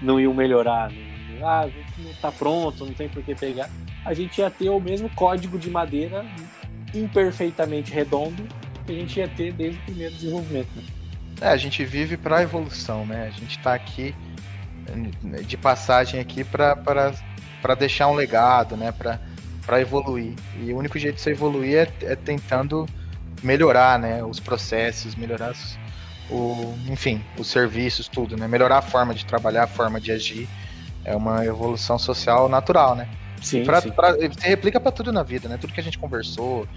[0.01, 1.67] Não iam melhorar, não, ah,
[1.97, 3.69] não tá pronto, não tem por que pegar.
[4.05, 6.25] A gente ia ter o mesmo código de madeira
[6.93, 8.47] imperfeitamente redondo
[8.85, 10.69] que a gente ia ter desde o primeiro desenvolvimento.
[10.75, 10.83] Né?
[11.41, 13.27] É, a gente vive para a evolução, né?
[13.27, 14.13] A gente está aqui
[15.45, 18.91] de passagem aqui para deixar um legado, né?
[18.91, 20.33] Para evoluir.
[20.61, 22.85] E o único jeito de você evoluir é, é, tentando
[23.43, 24.23] melhorar, né?
[24.23, 25.77] Os processos, melhorar os,
[26.29, 28.47] o, enfim, os serviços, tudo, né?
[28.47, 30.49] Melhorar a forma de trabalhar, a forma de agir.
[31.05, 33.07] É uma evolução social natural, né?
[33.41, 33.91] Sim, pra, sim.
[33.91, 35.57] Pra, você replica para tudo na vida, né?
[35.57, 36.67] Tudo que a gente conversou,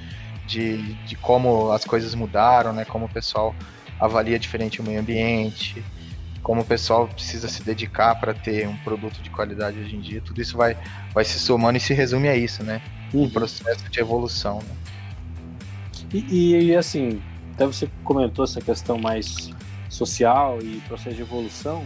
[0.47, 2.85] de, de como as coisas mudaram, né?
[2.85, 3.55] Como o pessoal
[3.99, 5.83] avalia diferente o meio ambiente,
[6.43, 10.21] como o pessoal precisa se dedicar para ter um produto de qualidade hoje em dia.
[10.21, 10.77] Tudo isso vai,
[11.15, 12.83] vai se somando e se resume a isso, né?
[13.15, 13.31] Um uhum.
[13.31, 14.59] processo de evolução.
[14.59, 14.77] Né?
[16.13, 17.23] E, e, assim,
[17.55, 19.51] até você comentou essa questão mais
[19.89, 21.85] social e processo de evolução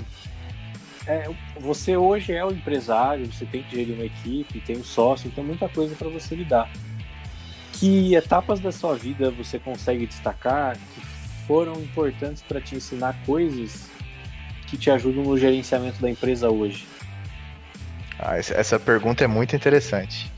[1.06, 5.30] é, você hoje é o empresário, você tem que gerir uma equipe, tem um sócio,
[5.30, 6.70] tem muita coisa para você lidar.
[7.72, 11.00] Que etapas da sua vida você consegue destacar que
[11.46, 13.88] foram importantes para te ensinar coisas
[14.66, 16.86] que te ajudam no gerenciamento da empresa hoje?
[18.18, 20.30] Ah, essa pergunta é muito interessante.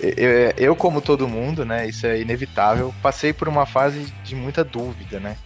[0.00, 4.64] Eu, eu, como todo mundo, né, isso é inevitável, passei por uma fase de muita
[4.64, 5.36] dúvida, né?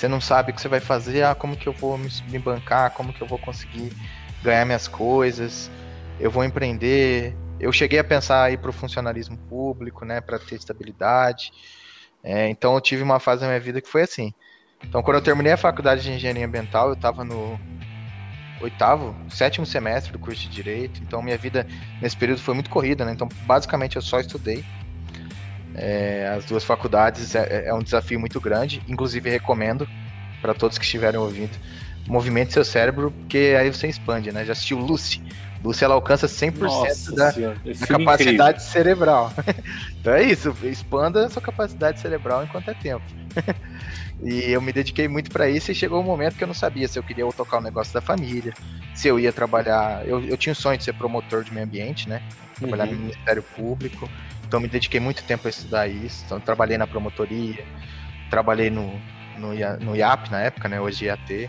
[0.00, 2.90] Você não sabe o que você vai fazer, ah, como que eu vou me, bancar,
[2.92, 3.92] como que eu vou conseguir
[4.42, 5.70] ganhar minhas coisas,
[6.18, 7.36] eu vou empreender.
[7.60, 11.52] Eu cheguei a pensar aí para o funcionalismo público, né, para ter estabilidade.
[12.24, 14.32] É, então eu tive uma fase da minha vida que foi assim.
[14.82, 17.60] Então quando eu terminei a faculdade de engenharia ambiental, eu estava no
[18.62, 21.66] oitavo, sétimo semestre do curso de Direito, então minha vida
[22.00, 23.12] nesse período foi muito corrida, né?
[23.12, 24.64] Então, basicamente, eu só estudei.
[25.74, 29.88] É, as duas faculdades é, é, um desafio muito grande, inclusive recomendo
[30.40, 31.56] para todos que estiverem ouvindo.
[32.06, 34.44] Movimente seu cérebro, porque aí você expande, né?
[34.44, 35.22] Já assistiu Lucy?
[35.62, 38.72] Lucy ela alcança 100% Nossa, da, da capacidade incrível.
[38.72, 39.32] cerebral.
[40.00, 43.04] então é isso, expanda a sua capacidade cerebral enquanto é tempo.
[44.22, 46.86] E eu me dediquei muito para isso e chegou um momento que eu não sabia
[46.86, 48.52] se eu queria tocar o negócio da família,
[48.94, 50.06] se eu ia trabalhar.
[50.06, 52.22] Eu, eu tinha o sonho de ser promotor de meio ambiente, né?
[52.58, 52.92] Trabalhar uhum.
[52.92, 54.10] no Ministério Público.
[54.50, 56.24] Então me dediquei muito tempo a estudar isso.
[56.26, 57.64] Então trabalhei na promotoria,
[58.28, 59.00] trabalhei no,
[59.38, 60.80] no, no IAP na época, né?
[60.80, 61.48] Hoje IAT.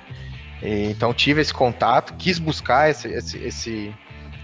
[0.62, 3.96] E, então tive esse contato, quis buscar esse, esse, esse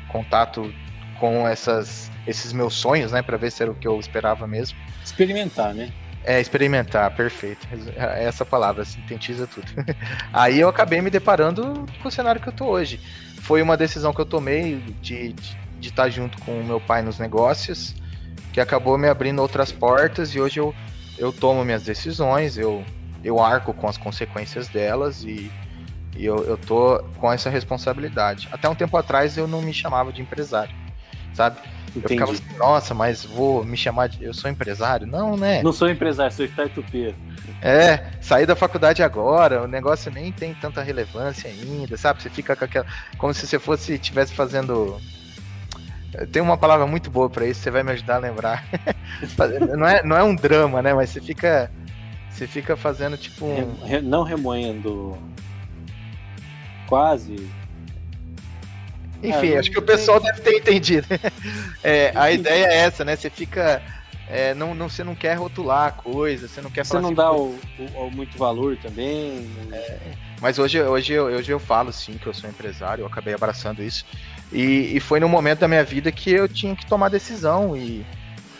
[0.07, 0.73] contato
[1.19, 3.21] com essas, esses meus sonhos, né?
[3.21, 4.75] Para ver se era o que eu esperava mesmo.
[5.05, 5.91] Experimentar, né?
[6.23, 7.67] É, experimentar, perfeito.
[7.95, 9.67] É essa palavra sintetiza tudo.
[10.33, 12.99] Aí eu acabei me deparando com o cenário que eu tô hoje.
[13.39, 17.03] Foi uma decisão que eu tomei de, de, de estar junto com o meu pai
[17.03, 17.93] nos negócios,
[18.57, 20.73] que acabou me abrindo outras portas e hoje eu,
[21.15, 22.83] eu tomo minhas decisões, eu,
[23.23, 25.51] eu arco com as consequências delas e,
[26.15, 28.49] e eu, eu tô com essa responsabilidade.
[28.51, 30.73] Até um tempo atrás eu não me chamava de empresário,
[31.35, 31.59] sabe?
[31.95, 32.03] Entendi.
[32.03, 34.23] Eu ficava assim, nossa, mas vou me chamar de.
[34.23, 35.05] Eu sou empresário?
[35.05, 35.61] Não, né?
[35.61, 37.15] Não sou empresário, sou startupeiro.
[37.61, 42.23] É, saí da faculdade agora, o negócio nem tem tanta relevância ainda, sabe?
[42.23, 42.87] Você fica com aquela.
[43.19, 44.99] Como se você fosse, estivesse fazendo.
[46.31, 48.65] Tem uma palavra muito boa para isso, você vai me ajudar a lembrar.
[49.77, 50.93] não, é, não é um drama, né?
[50.93, 51.71] Mas você fica.
[52.29, 54.01] Você fica fazendo tipo um.
[54.03, 55.17] Não remoendo.
[56.87, 57.35] Quase
[59.21, 61.07] enfim, é, acho que o pessoal deve ter entendido.
[61.83, 63.15] É, a ideia é essa, né?
[63.15, 63.81] Você fica.
[64.29, 67.15] É, não, não, você não quer rotular a coisa, você não quer Você não assim,
[67.15, 69.49] dá o, o, o, muito valor também.
[69.71, 69.97] É,
[70.41, 74.05] mas hoje, hoje, hoje eu falo sim que eu sou empresário, eu acabei abraçando isso.
[74.51, 77.75] E, e foi no momento da minha vida que eu tinha que tomar decisão.
[77.75, 78.05] E,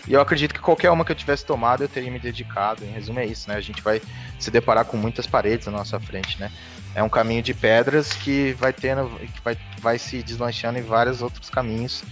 [0.08, 2.84] e eu acredito que qualquer uma que eu tivesse tomado, eu teria me dedicado.
[2.84, 3.56] Em resumo, é isso, né?
[3.56, 4.02] A gente vai
[4.40, 6.52] se deparar com muitas paredes na nossa frente, né?
[6.98, 11.22] é um caminho de pedras que vai tendo, que vai, vai se deslanchando em vários
[11.22, 12.04] outros caminhos.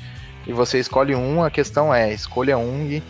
[0.45, 3.03] E você escolhe um, a questão é, escolha um e,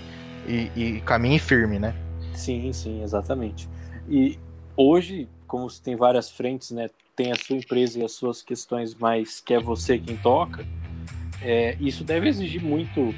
[0.48, 1.94] e, e caminhe firme, né?
[2.34, 3.68] Sim, sim, exatamente.
[4.08, 4.40] E
[4.78, 6.90] hoje, como você tem várias frentes, né?
[7.16, 10.66] Tem a sua empresa e as suas questões, mas que é você quem toca,
[11.42, 13.14] é, isso deve exigir muito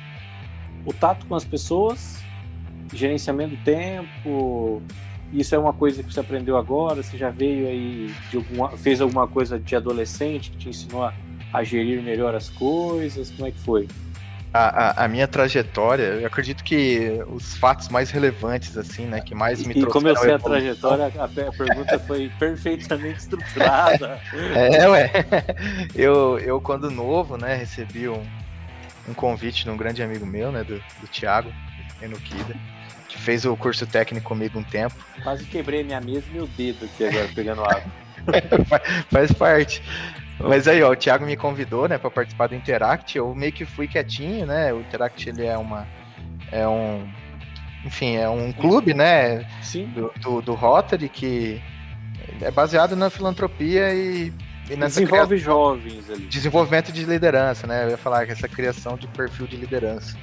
[0.86, 2.22] o tato com as pessoas,
[2.94, 4.82] gerenciamento do tempo,
[5.34, 7.04] isso é uma coisa que você aprendeu agora?
[7.04, 11.14] Você já veio aí de alguma, fez alguma coisa de adolescente que te ensinou a,
[11.52, 13.30] a gerir melhor as coisas?
[13.32, 13.88] Como é que foi?
[14.54, 19.36] A, a, a, minha trajetória, eu acredito que os fatos mais relevantes, assim, né, que
[19.36, 19.90] mais me e, trouxeram...
[19.90, 24.20] E como eu sei a trajetória, a, a pergunta foi perfeitamente estruturada.
[24.56, 25.12] É, ué.
[25.94, 28.26] Eu, eu, quando novo, né, recebi um,
[29.08, 31.52] um convite de um grande amigo meu, né, do, do Thiago,
[32.02, 32.56] Enukida
[33.08, 34.96] que fez o curso técnico comigo um tempo.
[35.24, 37.84] Quase quebrei minha mesa e meu dedo aqui agora pegando água.
[39.10, 39.82] Faz parte.
[40.40, 43.18] Mas aí, ó, o Thiago me convidou, né, para participar do Interact.
[43.18, 44.72] Eu meio que fui quietinho, né?
[44.72, 45.88] O Interact ele é uma
[46.52, 47.08] é um
[47.86, 49.86] enfim, é um clube, né, Sim.
[49.88, 51.62] Do, do, do Rotary que
[52.42, 54.34] é baseado na filantropia e,
[54.70, 56.26] e desenvolve criação, jovens ali.
[56.26, 57.86] Desenvolvimento de liderança, né?
[57.86, 60.18] Eu ia falar que essa criação de perfil de liderança.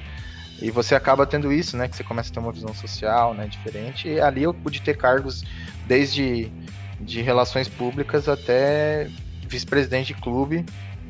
[0.61, 1.87] E você acaba tendo isso, né?
[1.87, 3.47] Que você começa a ter uma visão social, né?
[3.47, 4.07] Diferente.
[4.07, 5.43] E ali eu pude ter cargos
[5.85, 6.51] desde
[6.99, 9.09] de relações públicas até
[9.47, 10.65] vice-presidente de clube.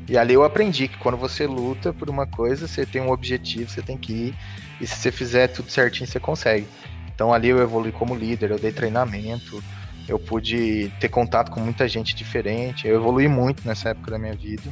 [0.07, 3.69] E ali eu aprendi que quando você luta por uma coisa, você tem um objetivo,
[3.69, 4.35] você tem que ir.
[4.79, 6.67] E se você fizer tudo certinho, você consegue.
[7.13, 9.63] Então ali eu evolui como líder, eu dei treinamento,
[10.07, 12.87] eu pude ter contato com muita gente diferente.
[12.87, 14.71] Eu evolui muito nessa época da minha vida.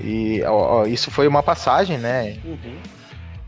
[0.00, 2.38] E ó, isso foi uma passagem, né?
[2.44, 3.01] Uhum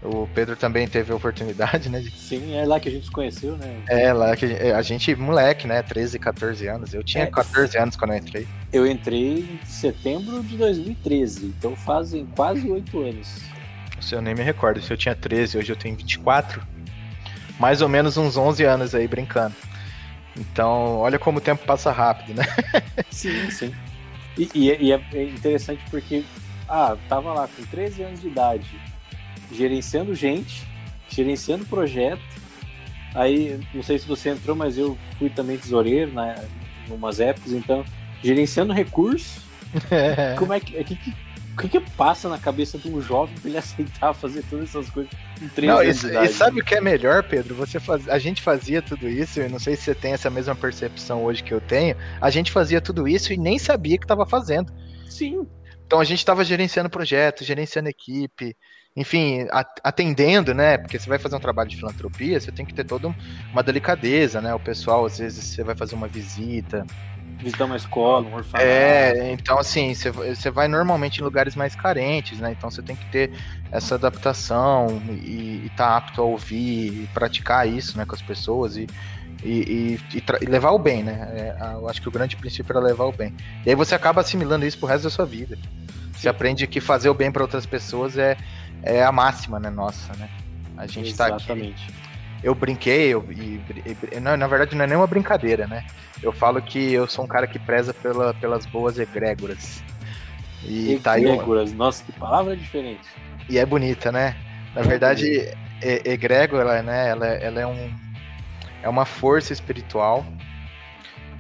[0.04, 1.98] o Pedro também teve a oportunidade, né?
[1.98, 2.10] De...
[2.10, 3.82] Sim, é lá que a gente se conheceu, né?
[3.88, 5.82] É, lá que a gente, moleque, né?
[5.82, 6.92] 13, 14 anos.
[6.92, 8.46] Eu tinha é, 14 anos quando eu entrei.
[8.70, 13.40] Eu entrei em setembro de 2013, então fazem quase 8 anos.
[13.98, 16.62] Se eu nem me recordo, se eu tinha 13, hoje eu tenho 24.
[17.58, 19.54] Mais ou menos uns 11 anos aí brincando.
[20.36, 22.44] Então, olha como o tempo passa rápido, né?
[23.10, 23.74] sim, sim.
[24.36, 26.24] E, e, é, e é interessante porque,
[26.68, 28.93] ah, tava lá com 13 anos de idade
[29.52, 30.66] gerenciando gente,
[31.08, 32.22] gerenciando projeto.
[33.14, 36.34] Aí, não sei se você entrou, mas eu fui também tesoureiro, né,
[36.88, 37.84] em umas épocas, então,
[38.22, 39.42] gerenciando recursos.
[40.38, 41.14] Como é que, que, que
[41.54, 44.90] o que, que, passa na cabeça de um jovem para ele aceitar fazer todas essas
[44.90, 47.54] coisas em três não, anos e, e sabe o que é melhor, Pedro?
[47.54, 50.54] Você faz, a gente fazia tudo isso, eu não sei se você tem essa mesma
[50.54, 51.96] percepção hoje que eu tenho.
[52.20, 54.72] A gente fazia tudo isso e nem sabia que estava fazendo.
[55.08, 55.46] Sim.
[55.86, 58.56] Então a gente estava gerenciando projetos, gerenciando equipe,
[58.96, 59.46] enfim,
[59.82, 60.78] atendendo, né?
[60.78, 63.12] Porque você vai fazer um trabalho de filantropia, você tem que ter toda
[63.52, 64.54] uma delicadeza, né?
[64.54, 66.86] O pessoal, às vezes, você vai fazer uma visita.
[67.38, 68.64] Visitar uma escola, um orfanato.
[68.64, 72.52] É, então assim, você, você vai normalmente em lugares mais carentes, né?
[72.52, 73.32] Então você tem que ter
[73.72, 78.76] essa adaptação e estar tá apto a ouvir e praticar isso, né, com as pessoas
[78.76, 78.86] e,
[79.44, 81.28] e, e, e levar o bem, né?
[81.32, 83.34] É, eu acho que o grande princípio era levar o bem.
[83.64, 85.58] E aí você acaba assimilando isso pro resto da sua vida.
[86.12, 88.36] Você aprende que fazer o bem para outras pessoas é,
[88.82, 90.30] é a máxima, né, nossa, né?
[90.78, 91.46] A gente Exatamente.
[91.46, 92.04] tá aqui.
[92.42, 93.60] Eu brinquei, eu, e,
[94.12, 95.84] e, não, na verdade não é nenhuma brincadeira, né?
[96.22, 99.82] Eu falo que eu sou um cara que preza pela, pelas boas egrégoras.
[100.62, 101.12] E egrégoras, tá
[101.70, 103.06] aí, nossa, que palavra diferente.
[103.48, 104.36] E é bonita, né?
[104.74, 107.08] Na é verdade, egrégora, né?
[107.10, 108.03] Ela, ela é um
[108.84, 110.24] é uma força espiritual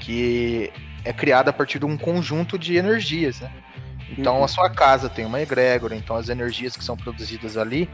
[0.00, 0.72] que
[1.04, 3.52] é criada a partir de um conjunto de energias, né?
[4.08, 4.44] Então uhum.
[4.44, 7.88] a sua casa tem uma egrégora, então as energias que são produzidas ali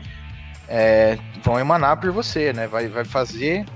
[0.68, 2.68] é, vão emanar por você, né?
[2.68, 3.66] Vai, vai fazer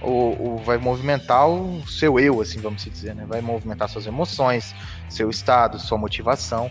[0.00, 3.26] ou, vai movimentar o seu eu, assim vamos dizer, né?
[3.28, 4.74] Vai movimentar suas emoções,
[5.10, 6.70] seu estado, sua motivação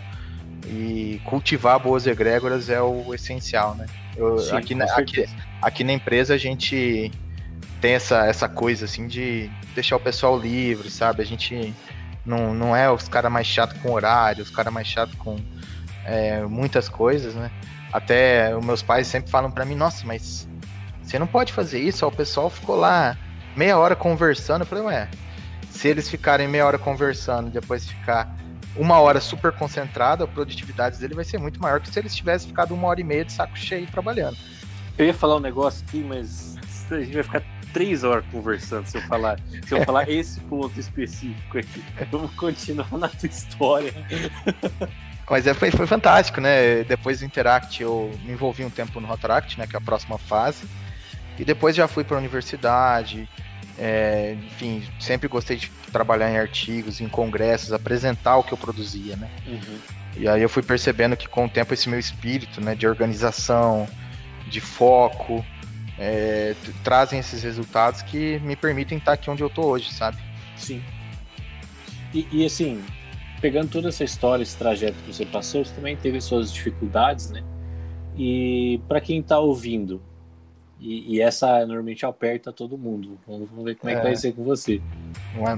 [0.66, 3.86] e cultivar boas egrégoras é o essencial, né?
[4.16, 5.28] Eu, Sim, aqui, na, aqui,
[5.62, 7.12] aqui na empresa a gente
[7.80, 11.22] tem essa, essa coisa assim de deixar o pessoal livre, sabe?
[11.22, 11.74] A gente
[12.24, 15.36] não, não é os caras mais chato com horário, os caras mais chato com
[16.04, 17.50] é, muitas coisas, né?
[17.92, 20.48] Até os meus pais sempre falam para mim, nossa, mas
[21.02, 23.16] você não pode fazer isso, o pessoal ficou lá
[23.56, 24.62] meia hora conversando.
[24.62, 25.08] Eu falei, ué,
[25.70, 28.36] se eles ficarem meia hora conversando depois ficar
[28.76, 32.48] uma hora super concentrado, a produtividade dele vai ser muito maior que se eles tivessem
[32.48, 34.36] ficado uma hora e meia de saco cheio trabalhando.
[34.96, 36.56] Eu ia falar um negócio aqui, mas
[36.90, 37.42] a gente vai ficar
[37.72, 41.82] três horas conversando se eu falar, se eu falar esse ponto específico aqui.
[42.10, 43.92] Vamos continuar na tua história.
[45.30, 46.84] Mas é, foi, foi fantástico, né?
[46.84, 49.66] Depois do Interact eu me envolvi um tempo no Rotaract, né?
[49.66, 50.66] Que é a próxima fase.
[51.38, 53.28] E depois já fui para a universidade.
[53.78, 59.14] É, enfim, sempre gostei de trabalhar em artigos, em congressos, apresentar o que eu produzia,
[59.16, 59.30] né?
[59.46, 59.78] Uhum.
[60.16, 63.88] E aí eu fui percebendo que com o tempo esse meu espírito, né, de organização,
[64.48, 65.44] de foco,
[65.98, 70.18] é, trazem esses resultados que me permitem estar aqui onde eu tô hoje, sabe?
[70.56, 70.82] Sim.
[72.14, 72.82] E, e, assim,
[73.40, 77.42] pegando toda essa história, esse trajeto que você passou, você também teve suas dificuldades, né?
[78.16, 80.00] E para quem está ouvindo,
[80.80, 83.18] e, e, essa normalmente aperta todo mundo.
[83.26, 84.80] Vamos, ver como é, é que vai ser com você.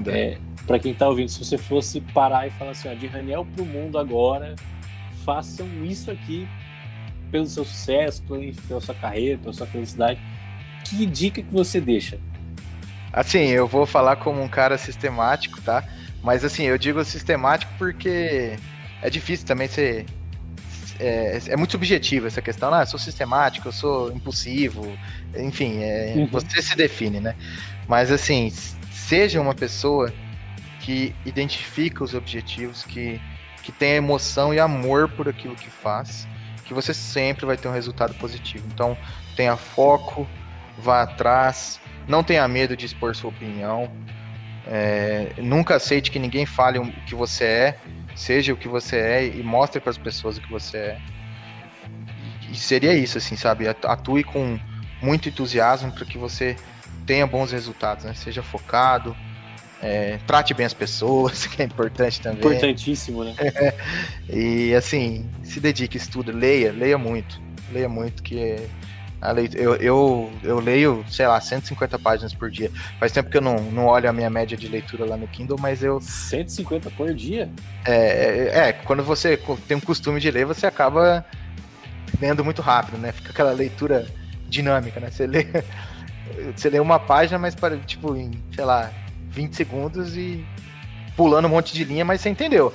[0.07, 3.45] É, para quem está ouvindo, se você fosse parar e falar assim, ó, de Raniel
[3.55, 4.55] pro mundo agora,
[5.23, 6.47] façam isso aqui
[7.31, 8.21] pelo seu sucesso,
[8.67, 10.19] pela sua carreira, pela sua felicidade
[10.97, 12.19] que dica que você deixa?
[13.13, 15.83] Assim, eu vou falar como um cara sistemático, tá?
[16.23, 18.57] Mas assim, eu digo sistemático porque
[19.01, 20.05] é difícil também ser.
[20.99, 22.73] É, é muito subjetivo essa questão.
[22.73, 24.95] Ah, eu sou sistemático, eu sou impulsivo,
[25.35, 26.27] enfim, é, uhum.
[26.27, 27.35] você se define, né?
[27.87, 28.51] Mas assim,
[28.91, 30.13] seja uma pessoa
[30.81, 33.19] que identifica os objetivos, que,
[33.63, 36.27] que tem emoção e amor por aquilo que faz,
[36.65, 38.65] que você sempre vai ter um resultado positivo.
[38.73, 38.97] Então,
[39.35, 40.27] tenha foco,
[40.77, 43.91] vá atrás, não tenha medo de expor sua opinião,
[44.67, 47.79] é, nunca aceite que ninguém fale o que você é,
[48.15, 51.01] seja o que você é e mostre para as pessoas o que você é.
[52.49, 53.67] E seria isso, assim, sabe?
[53.67, 54.59] Atue com
[55.01, 56.55] muito entusiasmo para que você
[57.05, 58.13] tenha bons resultados, né?
[58.13, 59.15] Seja focado,
[59.81, 62.39] é, trate bem as pessoas, que é importante também.
[62.39, 63.35] Importantíssimo, né?
[64.29, 67.41] e assim, se dedique, estuda, leia, leia muito.
[67.71, 68.57] Leia muito, que
[69.53, 72.71] eu, eu, eu leio, sei lá, 150 páginas por dia.
[72.99, 75.57] Faz tempo que eu não, não olho a minha média de leitura lá no Kindle,
[75.59, 76.01] mas eu.
[76.01, 77.49] 150 por dia?
[77.85, 81.23] É, é, é, quando você tem um costume de ler, você acaba
[82.19, 83.11] lendo muito rápido, né?
[83.11, 84.07] Fica aquela leitura
[84.49, 85.11] dinâmica, né?
[85.11, 85.45] Você lê,
[86.55, 88.91] você lê uma página, mas para, tipo, em, sei lá,
[89.31, 90.45] 20 segundos e
[91.15, 92.73] pulando um monte de linha, mas você entendeu.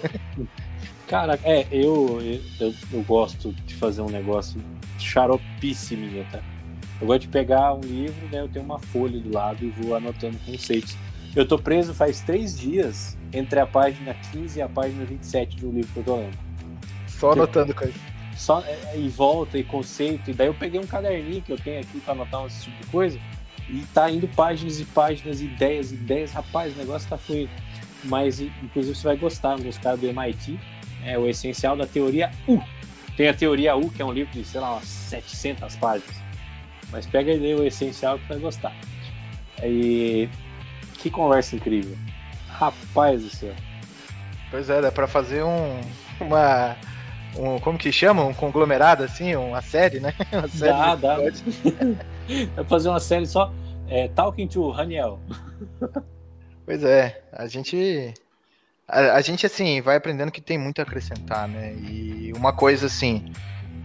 [1.07, 2.21] Cara, é, eu,
[2.59, 4.61] eu, eu gosto de fazer um negócio
[4.99, 6.41] xaropice minha, tá?
[7.01, 8.41] Eu gosto de pegar um livro, né?
[8.41, 10.97] Eu tenho uma folha do lado e vou anotando conceitos.
[11.35, 15.67] Eu tô preso faz três dias entre a página 15 e a página 27 de
[15.67, 16.39] um livro que eu tô lendo.
[17.07, 17.95] Só anotando coisa.
[18.35, 20.31] Só é, e volta e conceito.
[20.31, 22.91] E daí eu peguei um caderninho que eu tenho aqui para anotar esse tipo de
[22.91, 23.19] coisa.
[23.69, 26.33] E tá indo páginas e páginas, ideias, ideias.
[26.33, 27.51] Rapaz, o negócio tá fluindo.
[28.05, 29.57] Mas, inclusive, você vai gostar.
[29.57, 30.59] Dos caras do MIT.
[31.05, 32.61] É o essencial da teoria U
[33.17, 36.17] tem a Teoria U, que é um livro de, sei lá, umas 700 páginas.
[36.93, 38.77] Mas pega e lê o essencial que vai gostar.
[39.63, 40.29] E
[40.99, 41.97] que conversa incrível.
[42.49, 43.55] Rapaz do céu.
[44.51, 45.81] Pois é, dá pra fazer um,
[46.21, 46.77] uma
[47.37, 48.23] um, como que chama?
[48.23, 50.15] Um conglomerado assim, uma série, né?
[50.33, 51.17] Uma série dá, dá.
[52.55, 53.53] Vai fazer uma série só
[53.89, 55.21] é, Talking to Raniel.
[56.65, 58.13] Pois é, a gente
[58.89, 61.75] a, a, gente assim vai aprendendo que tem muito a acrescentar, né?
[61.75, 63.33] E uma coisa assim,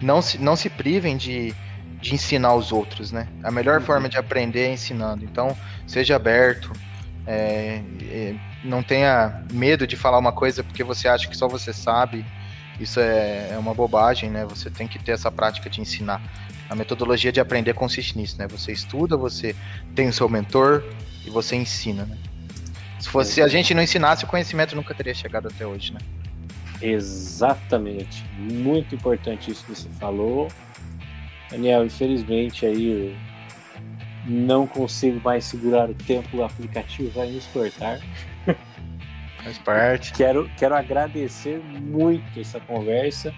[0.02, 1.54] não se, não se privem de,
[2.00, 3.28] de ensinar os outros, né?
[3.44, 3.86] A melhor uhum.
[3.86, 5.24] forma de aprender é ensinando.
[5.24, 5.56] Então,
[5.88, 6.72] seja aberto,
[7.26, 11.74] é, é, não tenha medo de falar uma coisa porque você acha que só você
[11.74, 12.26] sabe.
[12.82, 14.44] Isso é, é uma bobagem, né?
[14.46, 16.20] Você tem que ter essa prática de ensinar.
[16.68, 18.48] A metodologia de aprender consiste nisso, né?
[18.48, 19.56] Você estuda, você
[19.94, 20.84] tem o seu mentor
[21.24, 22.18] e você ensina, né?
[23.00, 26.00] Se fosse a gente não ensinasse, o conhecimento nunca teria chegado até hoje, né?
[26.82, 28.26] Exatamente.
[28.38, 30.48] Muito importante isso que você falou.
[31.52, 33.16] Daniel, infelizmente aí
[34.26, 38.00] não consigo mais segurar o tempo, o aplicativo vai nos cortar.
[39.44, 40.14] Faz parte.
[40.14, 43.34] Quero, quero agradecer muito essa conversa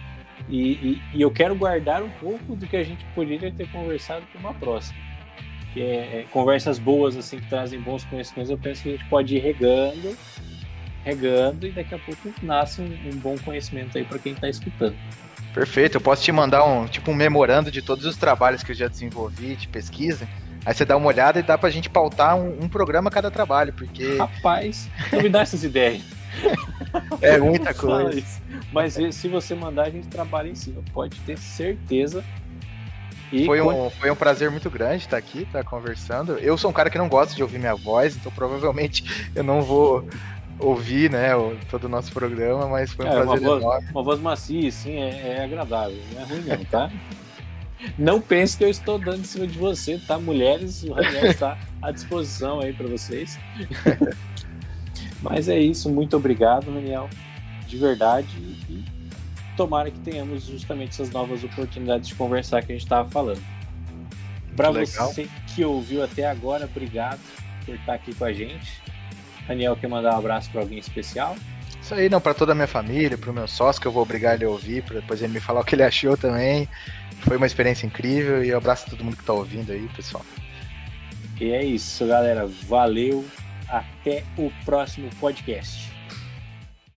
[0.49, 4.25] e, e, e, eu quero guardar um pouco do que a gente poderia ter conversado
[4.31, 4.99] para uma próxima.
[5.73, 9.05] Que é, é, conversas boas, assim, que trazem bons conhecimentos, eu penso que a gente
[9.05, 10.15] pode ir regando,
[11.03, 14.95] regando e daqui a pouco nasce um, um bom conhecimento aí para quem está escutando.
[15.53, 18.75] Perfeito, eu posso te mandar um tipo um memorando de todos os trabalhos que eu
[18.75, 20.27] já desenvolvi de pesquisa
[20.65, 23.29] Aí você dá uma olhada e dá pra gente pautar um, um programa a cada
[23.29, 24.17] trabalho, porque.
[24.17, 26.03] Rapaz, não me dá essas ideias.
[27.21, 28.23] é muita coisa.
[28.71, 30.81] Mas se você mandar, a gente trabalha em cima.
[30.93, 32.23] Pode ter certeza.
[33.31, 36.33] E foi, um, foi um prazer muito grande estar aqui, estar conversando.
[36.33, 39.03] Eu sou um cara que não gosta de ouvir minha voz, então provavelmente
[39.33, 40.07] eu não vou
[40.59, 41.31] ouvir né,
[41.69, 43.87] todo o nosso programa, mas foi um é, prazer uma voz, enorme.
[43.89, 45.97] Uma voz macia, sim, é, é agradável.
[46.13, 46.91] Não é ruim não, tá?
[47.97, 50.17] Não pense que eu estou dando em cima de você, tá?
[50.17, 53.37] Mulheres, o Raniel está à disposição aí para vocês.
[55.21, 57.09] Mas é isso, muito obrigado, Daniel,
[57.67, 58.27] de verdade.
[58.37, 58.83] E
[59.55, 63.41] tomara que tenhamos justamente essas novas oportunidades de conversar que a gente estava falando.
[64.55, 67.19] Para você que ouviu até agora, obrigado
[67.65, 68.81] por estar aqui com a gente.
[69.47, 71.35] Daniel, quer mandar um abraço para alguém especial?
[71.81, 74.03] Isso aí, não, para toda a minha família, para o meu sócio, que eu vou
[74.03, 76.67] obrigar ele a ouvir, para depois ele me falar o que ele achou também.
[77.25, 80.25] Foi uma experiência incrível e eu abraço todo mundo que está ouvindo aí, pessoal.
[81.39, 82.47] E é isso, galera.
[82.67, 83.25] Valeu.
[83.67, 85.92] Até o próximo podcast.